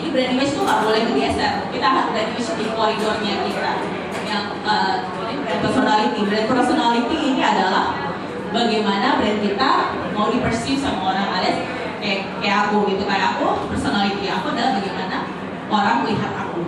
jadi 0.06 0.14
brand 0.14 0.38
image 0.38 0.54
itu 0.54 0.62
nggak 0.62 0.80
boleh 0.86 1.02
bergeser 1.10 1.52
kita 1.75 1.86
harus 1.90 2.06
brand 2.14 2.30
image 2.30 2.50
di 2.54 2.66
koridornya 2.78 3.34
kita. 3.42 3.72
Yang 4.22 4.44
uh, 4.62 4.96
brand 5.18 5.60
personality. 5.66 6.20
Brand 6.30 6.46
personality 6.46 7.16
ini 7.26 7.42
adalah 7.42 7.90
bagaimana 8.54 9.18
brand 9.18 9.42
kita 9.42 9.70
mau 10.14 10.30
di 10.30 10.38
perceive 10.38 10.78
sama 10.78 11.10
orang 11.10 11.26
alias 11.42 11.58
kayak 11.98 12.38
kayak 12.38 12.70
aku 12.70 12.86
gitu. 12.86 13.02
Kayak 13.02 13.34
aku 13.34 13.66
personality 13.66 14.30
aku 14.30 14.46
adalah 14.54 14.78
bagaimana 14.78 15.16
orang 15.75 15.96
melihat 16.06 16.32
aku. 16.38 16.62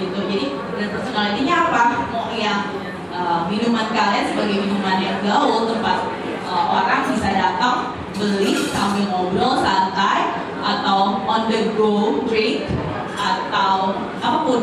Gitu. 0.00 0.18
Jadi 0.32 0.46
brand 0.56 0.92
personality-nya 0.96 1.54
apa? 1.68 1.82
Mau 2.16 2.32
yang 2.32 2.64
uh, 3.12 3.44
minuman 3.44 3.92
kalian 3.92 4.32
sebagai 4.32 4.56
minuman 4.56 5.04
yang 5.04 5.20
gaul 5.20 5.68
tempat 5.68 6.08
uh, 6.48 6.80
orang 6.80 7.12
bisa 7.12 7.28
datang 7.28 7.92
beli 8.16 8.56
sambil 8.72 9.04
ngobrol 9.12 9.60
santai 9.60 9.91
atau 10.72 11.20
on 11.28 11.42
the 11.52 11.76
go 11.76 12.24
drink 12.24 12.68
atau 13.16 13.92
apa 14.20 14.38
pun. 14.48 14.60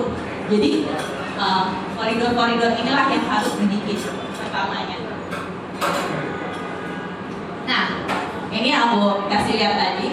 Jadi 0.50 0.89
uh, 1.38 1.70
koridor-koridor 1.94 2.74
inilah 2.74 3.06
yang 3.13 3.25
harus 3.30 3.54
dibikin 3.62 4.00
pertamanya. 4.34 4.98
Nah 7.70 7.86
ini 8.50 8.70
aku 8.74 9.30
kasih 9.30 9.54
lihat 9.62 9.75
tadi. 9.78 10.08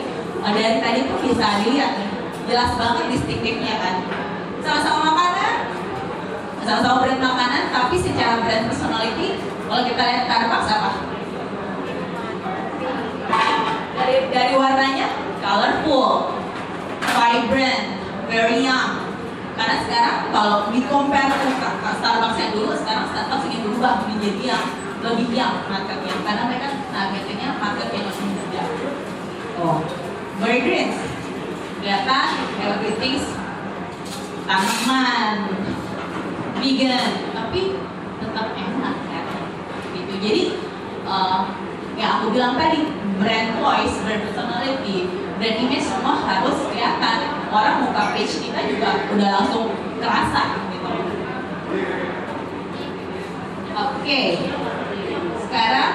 Uh, 0.44 0.52
dari 0.52 0.78
tadi 0.78 0.98
tuh 1.08 1.18
bisa 1.24 1.64
dilihat 1.64 1.92
jelas 2.44 2.70
banget 2.76 3.04
distinktifnya 3.16 3.74
kan. 3.80 3.96
Sama-sama 4.60 5.16
makanan. 5.16 5.56
Sama-sama 6.66 6.96
brand 7.08 7.22
makanan 7.22 7.62
tapi 7.72 7.96
secara 7.96 8.44
brand 8.44 8.68
personality 8.68 9.38
kalau 9.66 9.82
kita 9.86 10.02
lihat 10.02 10.22
Starbucks 10.30 10.70
apa 10.70 10.90
dari 13.96 14.16
dari 14.30 14.54
warnanya 14.54 15.25
colorful 15.46 16.34
vibrant 17.14 17.86
very 18.26 18.66
young. 18.66 19.06
Karena 19.54 19.86
sekarang 19.86 20.18
kalau 20.34 20.58
di 20.74 20.82
compare 20.90 21.30
ke 21.30 21.48
Starbucks 22.02 22.36
yang 22.36 22.52
dulu 22.52 22.74
sekarang 22.74 23.06
Starbucks 23.14 23.46
ingin 23.46 23.62
berubah 23.70 24.02
menjadi 24.10 24.42
yang 24.42 24.64
lebih 25.06 25.30
young 25.30 25.62
marketnya. 25.70 26.14
Karena 26.26 26.42
mereka 26.50 26.68
targetnya 26.90 27.48
market 27.62 27.88
yang 27.94 28.04
masih 28.10 28.26
muda. 28.26 28.62
Oh. 29.62 29.78
Very 30.42 30.60
green 30.60 30.90
kelihatan 31.80 32.28
everything 32.60 33.22
tanaman 34.42 35.48
vegan 36.58 37.12
tapi 37.30 37.78
tetap 38.20 38.46
enak 38.52 38.96
kan? 39.06 39.26
Gitu. 39.94 40.12
Jadi 40.18 40.42
uh, 41.06 41.48
yang 41.96 42.20
aku 42.20 42.34
bilang 42.34 42.58
tadi 42.60 42.90
brand 43.16 43.56
voice 43.62 43.96
brand 44.04 44.20
personality 44.28 45.25
brand 45.36 45.58
image 45.60 45.84
semua 45.84 46.24
harus 46.24 46.56
kelihatan. 46.72 47.16
Orang 47.52 47.88
buka 47.88 48.16
page 48.16 48.42
kita 48.42 48.60
juga 48.68 49.06
udah 49.12 49.28
langsung 49.40 49.76
kerasa 50.00 50.42
gitu. 50.72 50.90
Oke. 53.76 54.20
Sekarang 55.46 55.92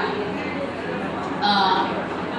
uh, 1.42 1.80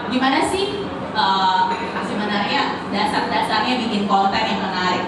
gimana 0.09 0.39
sih 0.47 0.87
uh, 1.13 1.71
sebenarnya 2.07 2.87
dasar-dasarnya 2.95 3.75
bikin 3.83 4.07
konten 4.07 4.43
yang 4.43 4.63
menarik? 4.63 5.07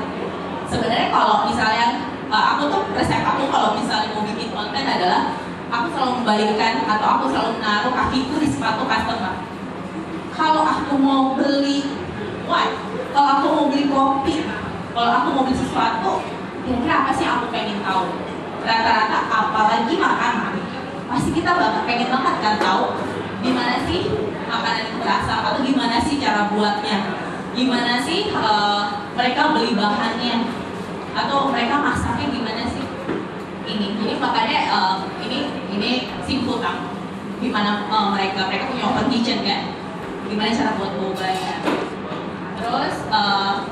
Sebenarnya 0.67 1.09
kalau 1.15 1.47
misalnya 1.47 2.11
uh, 2.29 2.45
aku 2.59 2.63
tuh 2.71 2.83
resep 2.99 3.23
aku 3.23 3.47
kalau 3.51 3.79
misalnya 3.79 4.11
mau 4.13 4.27
bikin 4.27 4.51
konten 4.51 4.83
adalah 4.83 5.39
aku 5.71 5.87
selalu 5.95 6.13
membalikkan 6.23 6.87
atau 6.87 7.07
aku 7.19 7.25
selalu 7.31 7.51
menaruh 7.59 7.93
kakiku 7.95 8.35
di 8.43 8.49
sepatu 8.51 8.83
customer 8.87 9.54
kalau 10.35 10.67
aku 10.67 10.95
mau 10.99 11.39
beli 11.39 11.87
wine 12.45 12.75
kalau 13.15 13.29
aku 13.39 13.47
mau 13.47 13.67
beli 13.71 13.87
kopi 13.87 14.37
kalau 14.91 15.11
aku 15.11 15.29
mau 15.31 15.43
beli 15.47 15.57
sesuatu 15.59 16.23
kira-kira 16.65 16.95
apa 17.05 17.11
sih 17.13 17.27
aku 17.29 17.53
pengen 17.53 17.85
tahu? 17.85 18.09
Rata-rata 18.65 19.29
apalagi 19.29 19.95
makanan? 20.01 20.57
Pasti 21.13 21.31
kita 21.37 21.53
banget 21.53 21.85
pengen 21.85 22.09
banget 22.09 22.35
kan 22.41 22.57
tahu 22.57 22.97
gimana 23.45 23.85
sih 23.85 24.09
makanan 24.49 24.89
itu 24.89 24.97
berasal 25.05 25.39
atau 25.45 25.61
gimana 25.61 26.01
sih 26.01 26.17
cara 26.17 26.49
buatnya? 26.49 26.99
Gimana 27.55 28.01
sih 28.01 28.33
uh, 28.33 29.13
mereka 29.15 29.53
beli 29.53 29.77
bahannya? 29.77 30.49
Atau 31.15 31.53
mereka 31.53 31.79
masaknya 31.85 32.33
gimana 32.33 32.65
sih? 32.67 32.83
Ini 33.69 33.87
jadi 34.01 34.15
makanya 34.19 34.59
uh, 34.73 34.97
ini 35.21 35.53
ini 35.71 35.91
simple 36.25 36.65
kan? 36.65 36.89
Gimana 37.45 37.85
uh, 37.93 38.17
mereka 38.17 38.49
mereka 38.49 38.73
punya 38.73 38.89
open 38.89 39.13
kitchen 39.13 39.45
kan 39.45 39.84
gimana 40.35 40.51
cara 40.51 40.75
buat 40.75 40.91
bobanya 40.99 41.63
terus 42.59 42.95
uh, 43.07 43.63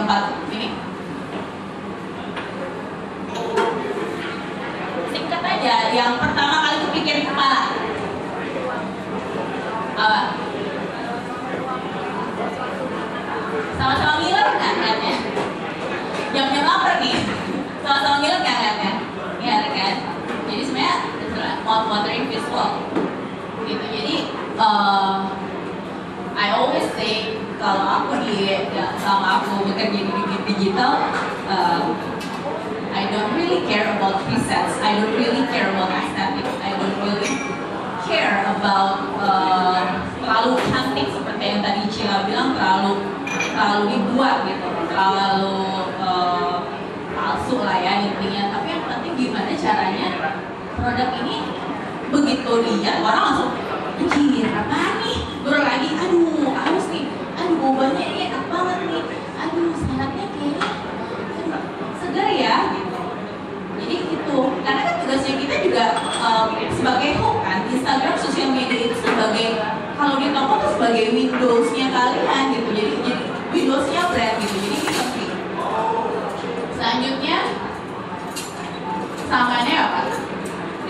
combate. 0.00 0.39
I 34.90 34.98
don't 34.98 35.14
really 35.14 35.46
care 35.54 35.70
about 35.70 35.94
aesthetics. 35.94 36.50
I 36.66 36.74
don't 36.74 36.98
really 36.98 37.30
care 38.10 38.42
about 38.58 38.98
uh, 39.22 40.02
terlalu 40.18 40.58
cantik 40.66 41.06
seperti 41.14 41.44
yang 41.46 41.62
tadi 41.62 41.86
Cila 41.86 42.26
bilang 42.26 42.58
terlalu 42.58 43.06
terlalu 43.30 43.82
dibuat 43.94 44.50
gitu, 44.50 44.66
terlalu 44.90 45.58
uh, 46.02 46.66
palsu 47.14 47.62
lah 47.62 47.78
ya 47.78 48.02
intinya. 48.02 48.50
Tapi 48.50 48.66
yang 48.66 48.84
penting 48.90 49.14
gimana 49.14 49.54
caranya 49.54 50.06
produk 50.74 51.08
ini 51.22 51.36
begitu 52.10 52.50
lihat 52.50 52.98
orang 53.06 53.22
langsung 53.30 53.50
anjir 54.00 54.50
apa 54.50 54.80
nih 55.04 55.16
baru 55.46 55.60
lagi 55.60 55.90
aduh 55.94 56.50
haus 56.50 56.86
nih 56.90 57.06
aduh 57.38 57.56
bobanya 57.60 58.02
ini 58.10 58.20
enak 58.32 58.44
banget 58.50 58.78
nih 58.90 59.04
aduh 59.38 59.70
saladnya 59.86 60.26
kayaknya 60.34 60.68
aduh 61.38 61.62
segar 62.00 62.28
ya 62.34 62.74
gitu 62.74 63.00
jadi 63.80 63.96
itu 64.16 64.38
karena 64.64 64.82
kan 64.84 64.94
tugasnya 65.04 65.34
kita 65.40 65.54
juga 65.64 65.84
um, 66.20 66.48
sebagai 66.72 67.10
hook 67.20 67.36
kan 67.44 67.58
Instagram 67.68 68.14
sosial 68.16 68.50
media 68.52 68.78
itu 68.88 68.96
sebagai 69.00 69.46
kalau 69.96 70.16
di 70.16 70.28
toko 70.32 70.54
tuh 70.64 70.72
Windowsnya 71.40 71.88
kalian 71.88 72.44
gitu. 72.52 72.68
Jadi 72.76 72.92
jadi 73.56 73.96
brand 74.12 74.36
gitu. 74.44 74.56
Jadi 74.60 74.68
ini 74.76 74.78
penting. 74.92 75.30
Selanjutnya 76.76 77.38
samanya 79.24 79.74
apa? 79.88 80.00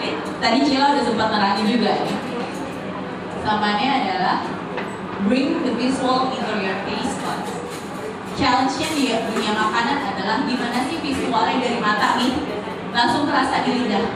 Eh, 0.03 0.13
tadi 0.43 0.59
Cila 0.67 0.97
udah 0.97 1.05
sempat 1.07 1.29
nerangin 1.31 1.67
juga 1.71 1.93
nih 2.03 2.31
samanya 3.45 3.89
adalah 4.05 4.37
bring 5.29 5.61
the 5.65 5.73
visual 5.77 6.33
into 6.33 6.55
your 6.61 6.77
taste 6.89 7.19
buds 7.25 7.51
challenge-nya 8.41 8.89
di 8.97 9.05
dunia 9.13 9.53
makanan 9.53 9.99
adalah 10.17 10.49
gimana 10.49 10.89
sih 10.89 10.97
visualnya 11.05 11.61
dari 11.61 11.77
mata 11.77 12.17
nih? 12.17 12.33
Langsung 12.89 13.29
terasa 13.29 13.61
di 13.69 13.85
lidah. 13.85 14.07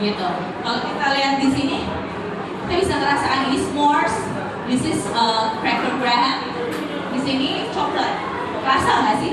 Gitu. 0.00 0.28
Kalau 0.64 0.80
kita 0.80 1.06
lihat 1.12 1.34
di 1.44 1.48
sini 1.52 1.78
kita 2.64 2.74
bisa 2.80 2.94
ngerasakan 2.96 3.52
ini 3.52 3.58
s'mores 3.60 4.14
this 4.68 4.82
is 4.84 5.00
uh, 5.12 5.56
cracker 5.60 5.92
graham. 6.00 6.48
Di 7.12 7.20
sini 7.20 7.48
coklat. 7.70 8.12
Rasa 8.64 8.90
nggak 9.04 9.16
sih? 9.20 9.32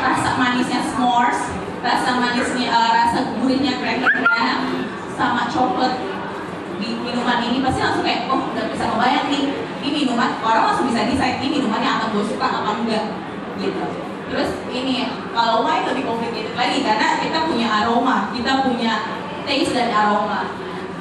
Rasa 0.00 0.28
manisnya 0.40 0.80
s'mores 0.92 1.40
rasa 1.82 2.14
manisnya 2.14 2.70
uh, 2.70 2.90
rasa 2.94 3.18
gurihnya 3.42 3.82
cracker 3.82 4.08
graham 4.08 4.86
sama 5.18 5.50
coklat. 5.50 5.98
Di 6.80 6.88
minuman 6.98 7.42
ini 7.46 7.62
pasti 7.62 7.80
langsung 7.84 8.04
kayak 8.06 8.30
oh 8.32 8.48
udah 8.54 8.64
bisa 8.72 8.84
kebayang 8.88 9.28
nih. 9.28 9.44
Ini 9.82 9.88
minuman. 10.06 10.40
Orang 10.40 10.72
langsung 10.72 10.86
bisa 10.88 11.04
decide 11.04 11.42
ini 11.42 11.60
minuman 11.60 11.82
yang 11.82 12.00
akan 12.00 12.08
gue 12.16 12.24
suka 12.26 12.46
apa 12.48 12.70
enggak? 12.80 13.04
Gitu. 13.60 13.84
Terus 14.32 14.50
ini 14.72 15.04
kalau 15.36 15.60
wine 15.68 15.84
lebih 15.92 16.08
complicated 16.08 16.56
lagi 16.56 16.80
karena 16.80 17.20
kita 17.20 17.38
punya 17.44 17.68
aroma 17.68 18.32
kita 18.32 18.64
punya 18.64 18.92
taste 19.44 19.76
dan 19.76 19.92
aroma. 19.92 20.48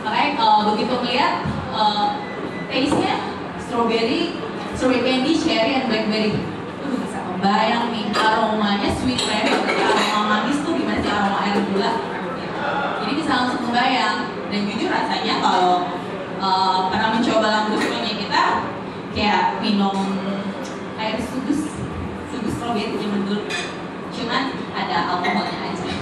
Makanya 0.01 0.29
uh, 0.41 0.61
begitu 0.73 0.93
melihat 0.99 1.45
uh, 1.71 2.19
taste-nya 2.67 3.30
strawberry 3.71 4.35
strawberry 4.75 4.99
candy 4.99 5.31
cherry 5.39 5.79
and 5.79 5.87
blackberry. 5.87 6.35
Itu 6.35 6.91
bisa 7.07 7.23
kebayang 7.23 7.95
nih 7.95 8.11
aromanya 8.11 8.91
sweet 8.99 9.23
lemon 9.23 9.63
aroma 9.63 10.43
manis 10.43 10.59
tuh 10.59 10.75
gimana 10.75 10.99
sih 10.99 11.07
aroma 11.07 11.39
air 11.39 11.55
gula? 11.71 11.91
Jadi 12.99 13.11
bisa 13.15 13.31
langsung 13.31 13.63
kebayang. 13.71 14.27
Dan 14.51 14.67
jujur 14.67 14.91
rasanya 14.91 15.39
kalau 15.39 15.87
uh, 16.43 16.91
pernah 16.91 17.15
mencoba 17.15 17.47
lambrusconya 17.47 18.13
kita 18.19 18.43
kayak 19.15 19.63
minum 19.63 20.19
air 20.99 21.15
sugus 21.23 21.71
sugus 22.27 22.53
strawberry 22.59 22.99
zaman 22.99 23.23
dulu 23.23 23.47
cuman 24.11 24.51
ada 24.75 25.15
alkoholnya 25.15 25.71
aja. 25.71 25.95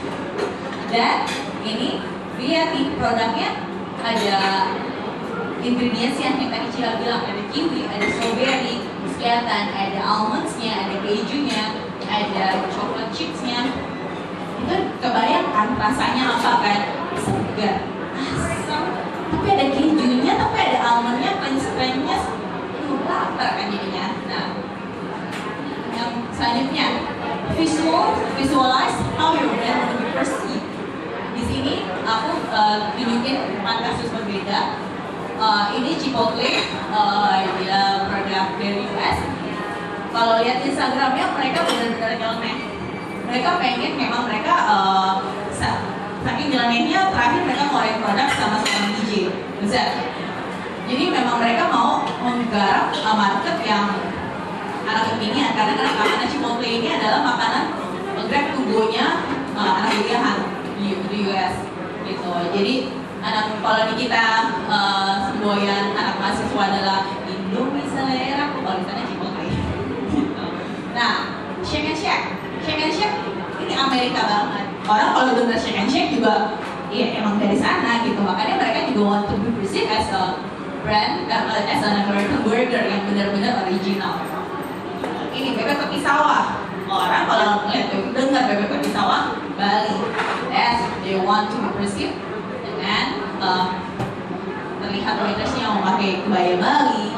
Dan 0.89 1.17
ini 1.61 2.01
lihat 2.41 2.73
nih 2.73 2.97
produknya 2.97 3.61
ada 4.01 4.41
ingredients 5.59 6.19
yang 6.19 6.39
tadi 6.39 6.67
Cila 6.75 6.99
bilang 6.99 7.23
ada 7.27 7.43
kiwi, 7.51 7.87
ada 7.91 8.07
strawberry, 8.07 8.83
kelihatan 9.19 9.65
ada 9.75 9.99
almondsnya, 9.99 10.87
ada 10.87 10.95
kejunya, 11.03 11.75
ada 12.07 12.63
chocolate 12.71 13.11
chipsnya, 13.11 13.67
itu 14.63 14.75
kebayang 15.03 15.51
kan 15.51 15.75
rasanya 15.75 16.39
apa 16.39 16.51
kan? 16.63 16.79
Segar 17.19 17.75
asam. 18.15 18.83
Tapi 19.29 19.47
ada 19.51 19.65
kejunya 19.75 20.33
tapi 20.39 20.57
ada 20.57 20.79
almondnya 20.79 21.31
crunch-crunchnya 21.37 22.17
aduh 22.79 22.99
lapar 23.05 23.49
kan 23.59 23.65
jadinya 23.69 24.05
nah 24.25 24.47
yang 25.93 26.11
selanjutnya 26.33 26.87
visual 27.53 28.15
visualize 28.39 28.97
how 29.19 29.35
your 29.35 29.51
brand 29.53 29.79
will 29.89 30.01
be 30.01 30.09
perceived 30.15 30.65
di 31.37 31.43
sini 31.45 31.73
aku 32.07 32.29
uh, 32.49 32.95
tunjukin 32.97 33.61
empat 33.61 33.77
kasus 33.85 34.09
berbeda 34.15 34.59
Uh, 35.49 35.73
ini 35.73 35.97
Chipotle 35.97 36.61
uh, 36.93 37.41
dia 37.57 38.05
produk 38.05 38.53
dari 38.61 38.85
US 38.85 39.19
kalau 40.13 40.45
lihat 40.45 40.61
Instagramnya 40.61 41.25
mereka 41.33 41.65
benar-benar 41.65 42.21
nyeleneh 42.21 42.57
mereka 43.25 43.57
pengen 43.57 43.97
memang 43.97 44.29
mereka 44.29 44.53
uh, 44.69 45.25
sa- 45.49 45.89
saking 46.21 46.53
jalannya 46.53 47.01
terakhir 47.09 47.41
mereka 47.49 47.65
ngeluarin 47.65 47.97
produk 47.97 48.29
sama 48.37 48.61
seorang 48.61 48.93
DJ 49.01 49.33
besar 49.57 49.89
jadi 50.85 51.03
memang 51.17 51.41
mereka 51.41 51.65
mau 51.73 52.05
menggarap 52.05 52.93
uh, 52.93 53.15
market 53.17 53.57
yang 53.65 53.89
anak 54.85 55.17
kekinian. 55.17 55.53
Karena 55.57 55.73
kan 55.77 55.85
makanan 55.97 56.29
Chipotle 56.29 56.65
ini 56.65 56.93
adalah 56.93 57.21
makanan 57.25 57.63
grab 58.29 58.45
to 58.53 58.61
go-nya 58.69 59.25
uh, 59.57 59.81
anak 59.81 59.97
kuliahan 59.97 60.37
di, 60.77 60.93
di 61.09 61.17
US 61.29 61.55
gitu. 62.05 62.29
Jadi 62.53 62.98
anak 63.19 63.59
kalau 63.59 63.81
di 63.91 64.07
kita 64.07 64.23
uh, 64.71 65.27
semboyan 65.27 65.91
anak 65.91 66.15
mahasiswa 66.19 66.61
adalah 66.71 66.99
Indomie 67.27 67.87
selera 67.91 68.55
kalau 68.55 68.79
di 68.79 68.83
sana 68.87 69.01
Chipotle 69.03 69.43
gitu. 69.51 70.45
nah 70.95 71.13
Shake 71.59 71.91
and 71.91 71.99
Shack 71.99 72.21
Shake 72.63 72.79
and 72.79 72.95
Shack 72.95 73.13
ini 73.59 73.75
Amerika 73.75 74.23
banget. 74.23 74.65
Orang 74.87 75.09
kalau 75.13 75.31
dengar 75.35 75.59
Shake 75.59 75.77
and 75.83 75.91
Shake 75.91 76.15
juga 76.15 76.55
ya 76.89 77.21
emang 77.21 77.37
dari 77.37 77.59
sana 77.59 78.01
gitu. 78.07 78.17
Makanya 78.23 78.55
mereka 78.57 78.79
juga 78.89 79.01
want 79.03 79.25
to 79.29 79.35
be 79.37 79.49
perceived 79.61 79.91
as 79.91 80.09
a 80.09 80.39
brand, 80.81 81.27
uh, 81.29 81.69
as 81.69 81.81
an 81.83 82.07
American 82.07 82.39
burger 82.47 82.81
yang 82.87 83.03
benar-benar 83.05 83.67
original. 83.67 84.25
Ini 85.35 85.53
bebek 85.59 85.85
kopi 85.85 85.99
sawah. 86.01 86.65
Orang 86.89 87.29
kalau 87.29 87.69
ngeliat 87.69 87.93
dengar 87.93 88.43
bebek 88.49 88.67
kopi 88.73 88.89
sawah, 88.89 89.37
Bali. 89.53 89.93
Yes, 90.49 90.81
they 91.05 91.19
want 91.21 91.53
to 91.53 91.61
be 91.61 91.69
perceived 91.77 92.28
dengan 92.89 93.05
uh, 93.37 93.65
terlihat 94.81 95.21
waitersnya 95.21 95.61
yang 95.61 95.77
memakai 95.77 96.25
kebaya 96.25 96.57
Bali, 96.57 97.13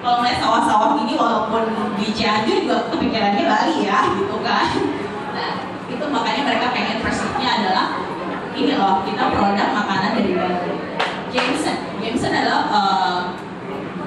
kalau 0.00 0.24
ngeliat 0.24 0.40
sawah-sawah 0.40 0.96
ini 1.04 1.12
walaupun 1.12 1.68
di 2.00 2.08
Cianjur 2.16 2.64
juga 2.64 2.88
kepikirannya 2.88 3.44
Bali 3.44 3.84
ya 3.84 4.16
gitu 4.16 4.40
kan. 4.40 4.80
Nah 5.36 5.52
itu 5.92 6.04
makanya 6.08 6.42
mereka 6.48 6.72
pengen 6.72 7.04
persisnya 7.04 7.48
adalah 7.60 8.00
ini 8.56 8.72
loh 8.80 9.04
kita 9.04 9.28
produk 9.28 9.68
makanan 9.76 10.16
dari 10.16 10.32
Bali. 10.40 10.72
Jameson. 11.28 11.76
Jameson 12.00 12.32
adalah 12.32 12.62
uh, 12.72 13.20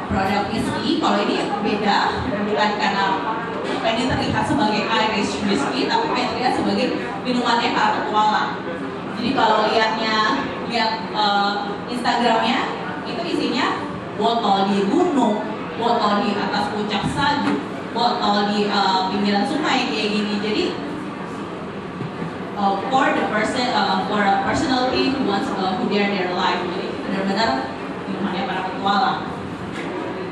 produk 0.09 0.49
whisky 0.49 0.97
kalau 0.97 1.21
ini 1.21 1.45
beda 1.61 2.25
bukan 2.49 2.71
karena 2.81 3.05
pengen 3.85 4.09
terlihat 4.09 4.49
sebagai 4.49 4.81
Irish 4.89 5.45
whisky 5.45 5.85
tapi 5.85 6.09
pengen 6.09 6.29
terlihat 6.33 6.53
sebagai 6.57 6.87
minumannya 7.21 7.69
para 7.77 8.01
petualang 8.01 8.51
jadi 9.21 9.29
kalau 9.37 9.69
lihatnya 9.69 10.15
lihat 10.73 11.13
uh, 11.13 11.69
Instagramnya 11.85 12.65
itu 13.05 13.21
isinya 13.29 13.85
botol 14.17 14.73
di 14.73 14.89
gunung, 14.89 15.45
botol 15.77 16.25
di 16.25 16.33
atas 16.33 16.73
puncak 16.73 17.05
salju, 17.13 17.61
botol 17.93 18.49
di 18.49 18.65
uh, 18.73 19.13
pinggiran 19.13 19.45
sungai 19.45 19.93
kayak 19.93 20.09
gini. 20.17 20.33
Jadi 20.41 20.63
uh, 22.57 22.81
for 22.89 23.05
the 23.13 23.25
person 23.29 23.69
uh, 23.69 24.01
for 24.09 24.25
a 24.25 24.41
personality 24.49 25.13
who 25.13 25.21
wants 25.29 25.53
uh, 25.53 25.77
who 25.77 25.85
dare 25.93 26.09
their 26.09 26.33
life. 26.33 26.57
Jadi 26.57 26.87
benar-benar 27.05 27.49
minumannya 28.09 28.43
para 28.49 28.61
petualang 28.65 29.19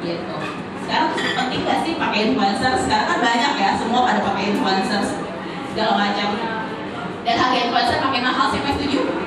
gitu. 0.02 0.38
Sekarang 0.82 1.14
penting 1.14 1.62
gak 1.70 1.86
sih 1.86 1.94
pakai 2.02 2.34
influencer? 2.34 2.74
Sekarang 2.82 3.08
kan 3.14 3.20
banyak 3.22 3.54
ya 3.62 3.70
semua 3.78 4.10
pada 4.10 4.26
pakai 4.26 4.58
influencer 4.58 5.22
segala 5.70 6.02
macam. 6.02 6.34
Dan 7.22 7.38
harga 7.38 7.58
influencer 7.62 8.02
makin 8.02 8.26
mahal 8.26 8.50
siapa 8.50 8.66
yang 8.74 8.78
setuju 8.82 9.21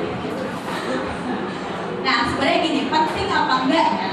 nah 2.04 2.28
sebenarnya 2.28 2.58
gini 2.60 2.80
penting 2.92 3.28
apa 3.32 3.54
enggaknya 3.64 4.10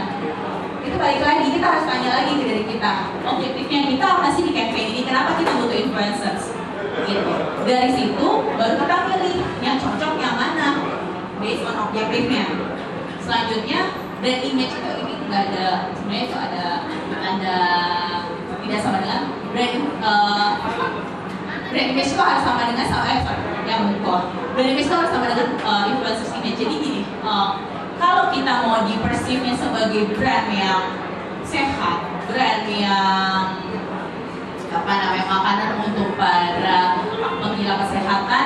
itu 0.81 0.95
balik 0.97 1.21
lagi 1.21 1.45
kita 1.53 1.65
harus 1.67 1.85
tanya 1.85 2.09
lagi 2.09 2.31
ke 2.39 2.43
diri 2.47 2.63
kita 2.65 2.93
objektifnya 3.21 3.79
kita 3.91 4.05
apa 4.07 4.27
sih 4.33 4.43
di 4.47 4.51
campaign 4.55 4.87
ini 4.95 5.01
kenapa 5.05 5.37
kita 5.37 5.51
butuh 5.59 5.77
influencers 5.77 6.43
gitu. 7.07 7.33
Dari 7.63 7.89
situ 7.93 8.27
baru 8.57 8.73
kita 8.81 8.95
pilih 9.07 9.35
yang 9.63 9.77
cocok 9.79 10.13
yang 10.19 10.35
mana 10.35 10.67
based 11.39 11.65
on 11.65 11.75
objektifnya. 11.89 12.45
Selanjutnya 13.21 13.95
brand 14.19 14.41
image 14.43 14.73
itu 14.73 14.91
ini 15.01 15.13
nggak 15.29 15.43
ada 15.53 15.67
sebenarnya 15.95 16.23
itu 16.27 16.37
ada 16.37 16.65
ada 17.21 17.57
tidak 18.61 18.79
sama 18.81 18.97
dengan 19.01 19.21
brand 19.51 19.75
uh, 20.03 20.51
brand 21.71 21.87
image 21.95 22.11
itu 22.11 22.21
harus 22.21 22.43
sama 22.43 22.61
dengan 22.69 22.85
sama 22.85 23.05
eh 23.09 23.19
sorry 23.23 23.43
yang 23.65 23.81
bukan 24.01 24.21
brand 24.53 24.69
image 24.69 24.87
itu 24.89 24.95
harus 24.95 25.11
sama 25.13 25.25
dengan 25.31 25.47
uh, 25.63 25.83
influencers 25.89 26.33
image. 26.37 26.57
Jadi 26.59 26.73
gini 26.81 27.01
uh, 27.23 27.57
kalau 28.01 28.33
kita 28.33 28.65
mau 28.65 28.81
di 28.89 28.97
perceive 28.97 29.45
sebagai 29.53 30.17
brand 30.17 30.49
yang 30.49 30.97
sehat, 31.45 32.01
brand 32.25 32.65
yang 32.65 33.61
apa 34.71 34.91
namanya 34.97 35.25
makanan 35.29 35.71
untuk 35.85 36.15
para 36.17 36.95
penggila 37.21 37.75
kesehatan 37.85 38.45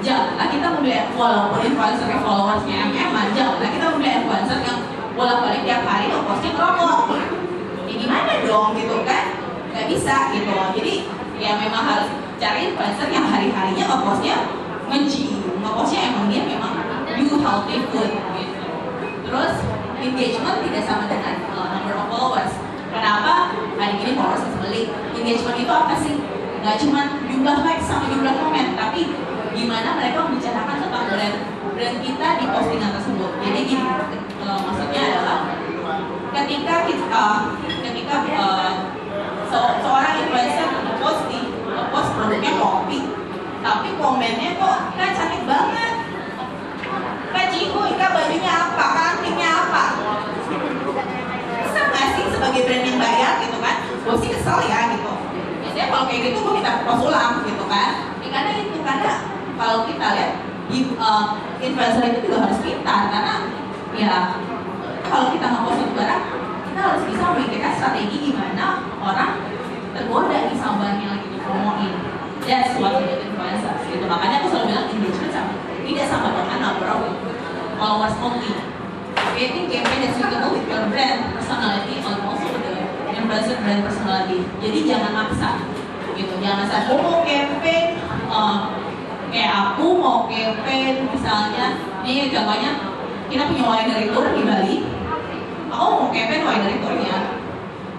janganlah 0.00 0.48
kita 0.48 0.66
membeli 0.72 0.96
walaupun 1.12 1.60
influencer 1.60 2.08
yang 2.08 2.24
followersnya 2.24 2.88
MM 2.88 3.14
janganlah 3.36 3.70
kita 3.70 3.84
membeli 3.92 4.10
influencer 4.16 4.58
yang 4.64 4.78
bolak 5.12 5.44
balik 5.44 5.62
tiap 5.68 5.84
hari 5.84 6.08
tuh 6.08 6.24
posting 6.24 6.56
rokok 6.56 7.20
ya 7.86 7.94
gimana 7.94 8.32
dong 8.42 8.74
gitu 8.74 9.06
kan? 9.06 9.24
Nggak 9.70 9.86
bisa 9.92 10.14
gitu. 10.34 10.52
Jadi 10.52 10.94
ya 11.36 11.54
memang 11.60 11.84
harus 11.84 12.08
cari 12.40 12.72
influencer 12.72 13.08
yang 13.12 13.28
hari 13.28 13.52
harinya 13.52 13.84
ngepostnya 13.92 14.36
nge-gym 14.88 15.60
ngepostnya 15.60 16.00
emang 16.10 16.26
dia 16.32 16.42
memang 16.48 16.86
do 17.36 17.44
healthy 17.44 17.80
food 17.92 18.10
terus 19.26 19.54
engagement 19.98 20.58
tidak 20.62 20.82
sama 20.86 21.04
dengan 21.10 21.34
uh, 21.50 21.66
number 21.74 21.94
of 21.98 22.06
followers 22.06 22.54
Kenapa 22.96 23.52
hari 23.76 24.00
ini 24.00 24.16
followers 24.16 24.40
beli? 24.56 24.88
Engagement 25.12 25.58
itu 25.60 25.68
apa 25.68 25.94
sih? 26.00 26.16
Gak 26.64 26.80
cuma 26.80 27.20
jumlah 27.28 27.60
like 27.60 27.84
sama 27.84 28.08
jumlah 28.08 28.32
komen, 28.40 28.72
tapi 28.72 29.12
gimana 29.52 30.00
mereka 30.00 30.24
membicarakan 30.24 30.80
tentang 30.80 31.04
brand 31.12 31.36
brand 31.76 31.96
kita 32.00 32.28
di 32.40 32.44
postingan 32.48 32.96
tersebut. 32.96 33.30
Jadi 33.44 33.60
gini, 33.68 33.84
uh, 34.40 34.58
maksudnya 34.64 35.02
adalah 35.12 35.38
ketika 36.40 36.88
kita 36.88 37.24
ketika 37.84 38.16
uh, 38.32 38.72
se 39.44 39.60
seorang 39.84 40.14
influencer 40.24 40.68
post 40.96 41.22
di 41.28 41.52
post 41.92 42.10
produknya 42.16 42.52
kopi, 42.56 43.00
tapi 43.60 43.88
komennya 44.00 44.56
kok 44.56 44.78
kan 44.96 45.10
cantik 45.12 45.44
banget. 45.44 46.05
Kak 47.56 47.64
Cihu, 47.64 47.80
Kak 47.96 48.12
bajunya 48.12 48.52
apa? 48.52 48.84
Kantingnya 49.16 49.48
apa? 49.48 49.84
nggak 51.72 52.06
sih 52.12 52.24
sebagai 52.28 52.68
brand 52.68 52.84
yang 52.84 53.00
bayar 53.00 53.32
gitu 53.40 53.56
kan? 53.64 53.76
Gue 54.04 54.16
sih 54.20 54.28
kesel 54.28 54.60
ya 54.68 54.92
gitu. 54.92 55.12
Biasanya 55.64 55.88
kalau 55.88 56.04
kayak 56.04 56.20
gitu 56.28 56.38
gue 56.44 56.52
minta 56.52 56.84
pos 56.84 57.00
ulang 57.00 57.48
gitu 57.48 57.64
kan? 57.64 58.12
Ya, 58.20 58.28
karena 58.28 58.50
itu 58.60 58.76
karena 58.84 59.12
kalau 59.56 59.88
kita 59.88 60.06
lihat 60.20 60.32
uh, 61.00 61.24
influencer 61.56 62.04
itu 62.12 62.28
juga 62.28 62.44
harus 62.44 62.60
pintar 62.60 63.08
karena 63.08 63.34
ya 63.96 64.36
kalau 65.08 65.32
kita 65.32 65.46
nggak 65.48 65.64
post 65.64 65.96
barang 65.96 66.24
kita 66.60 66.80
harus 66.84 67.02
bisa 67.08 67.24
memikirkan 67.32 67.72
strategi 67.72 68.16
gimana 68.20 68.84
orang 69.00 69.32
tergoda 69.96 70.52
di 70.52 70.56
sama 70.60 70.92
lagi 71.00 71.28
dipromoin. 71.32 72.04
That's 72.44 72.76
what 72.76 73.00
do 73.00 73.16
influencer 73.16 73.80
gitu. 73.88 74.04
Makanya 74.04 74.44
aku 74.44 74.52
selalu 74.52 74.76
bilang 74.76 74.86
engagement 74.92 75.32
sama 75.32 75.52
tidak 75.86 76.06
sama 76.12 76.28
dengan 76.36 76.58
number 76.60 76.88
of 76.92 77.00
followers 77.76 78.16
only 78.24 78.56
creating 79.36 79.68
campaign 79.68 80.00
that's 80.08 80.16
suitable 80.16 80.56
with 80.56 80.64
your 80.64 80.88
brand 80.88 81.28
personality 81.36 82.00
and 82.00 82.20
also 82.24 82.48
with 82.48 82.64
the 82.64 82.76
influencer 83.12 83.56
brand 83.60 83.84
personality. 83.84 84.48
Jadi 84.64 84.78
jangan 84.88 85.12
maksa, 85.12 85.60
gitu. 86.16 86.32
Jangan 86.40 86.64
maksa. 86.64 86.74
Aku 86.88 86.94
mau 87.04 87.20
campaign, 87.20 88.00
uh, 88.32 88.72
kayak 89.28 89.52
aku 89.52 89.86
mau 90.00 90.24
campaign 90.24 91.04
misalnya, 91.12 91.76
ini 92.00 92.32
contohnya 92.32 92.70
kita 93.28 93.42
punya 93.52 93.64
winery 93.68 94.06
tour 94.08 94.26
di 94.32 94.42
Bali. 94.44 94.76
Aku 95.68 95.84
mau 96.00 96.08
campaign 96.08 96.42
winery 96.48 96.76
tournya, 96.80 97.16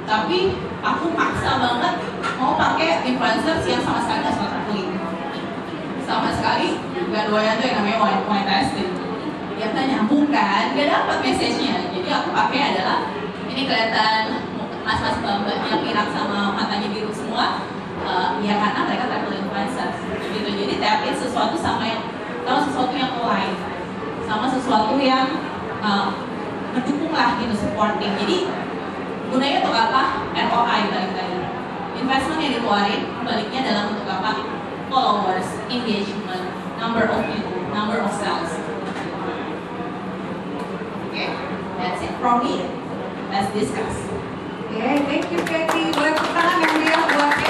tapi 0.09 0.57
aku 0.81 1.05
maksa 1.13 1.61
banget 1.61 1.93
mau 2.41 2.57
pakai 2.57 3.05
influencers 3.05 3.61
yang 3.69 3.81
sama 3.85 4.01
sekali 4.01 4.25
nggak 4.25 4.33
snorkeling, 4.33 4.91
sama 6.01 6.29
sekali 6.33 6.81
nggak 7.13 7.29
doyan 7.29 7.61
tuh 7.61 7.65
yang 7.69 7.77
namanya 7.81 7.97
wine, 8.01 8.23
wine 8.25 8.47
tasting 8.49 8.96
ya 9.67 9.75
nggak 9.75 9.89
nyambung 9.91 10.31
kan, 10.31 10.71
nggak 10.71 10.87
dapat 10.87 11.17
message-nya. 11.27 11.91
Jadi 11.91 12.07
aku 12.07 12.31
pakai 12.31 12.59
adalah 12.71 13.11
ini 13.51 13.67
kelihatan 13.67 14.47
mas-mas 14.87 15.19
mbak 15.19 15.59
yang 15.67 15.83
pirang 15.83 16.09
sama 16.15 16.55
matanya 16.55 16.87
biru 16.87 17.11
semua. 17.11 17.67
Uh, 18.07 18.39
ya 18.39 18.55
karena 18.55 18.87
mereka 18.87 19.11
travel 19.11 19.35
influencer 19.35 19.89
gitu. 20.31 20.47
Jadi 20.47 20.73
tapin 20.79 21.11
sesuatu 21.19 21.59
sama 21.59 21.83
yang 21.83 21.99
kalau 22.47 22.63
sesuatu 22.63 22.95
yang 22.95 23.11
lain 23.19 23.53
sama 24.23 24.47
sesuatu 24.47 24.95
yang 24.95 25.27
uh, 25.83 26.15
mendukung 26.71 27.11
lah 27.11 27.35
gitu 27.43 27.67
supporting. 27.67 28.15
Jadi 28.23 28.47
gunanya 29.27 29.67
untuk 29.67 29.75
apa? 29.75 30.31
ROI 30.31 30.81
balik 30.87 31.11
lagi. 31.11 31.39
Investment 31.99 32.39
yang 32.39 32.53
dikeluarin 32.55 33.01
baliknya 33.27 33.61
dalam 33.67 33.85
untuk 33.99 34.07
apa? 34.07 34.31
Followers, 34.87 35.49
engagement, 35.67 36.47
number 36.79 37.03
of 37.03 37.19
people, 37.27 37.59
number 37.75 37.99
of 37.99 38.07
sales. 38.15 38.66
Okay, 41.17 41.33
that's 41.77 42.03
it 42.03 42.13
from 42.19 42.45
me. 42.45 42.61
Let's 43.31 43.51
discuss. 43.51 43.97
Oke, 44.69 45.01
thank 45.09 45.25
you 45.33 45.41
Kathy. 45.49 45.89
Boleh 45.89 46.13
tepuk 46.13 46.29
tangan 46.29 46.61
yang 46.61 46.77
dia 46.77 47.46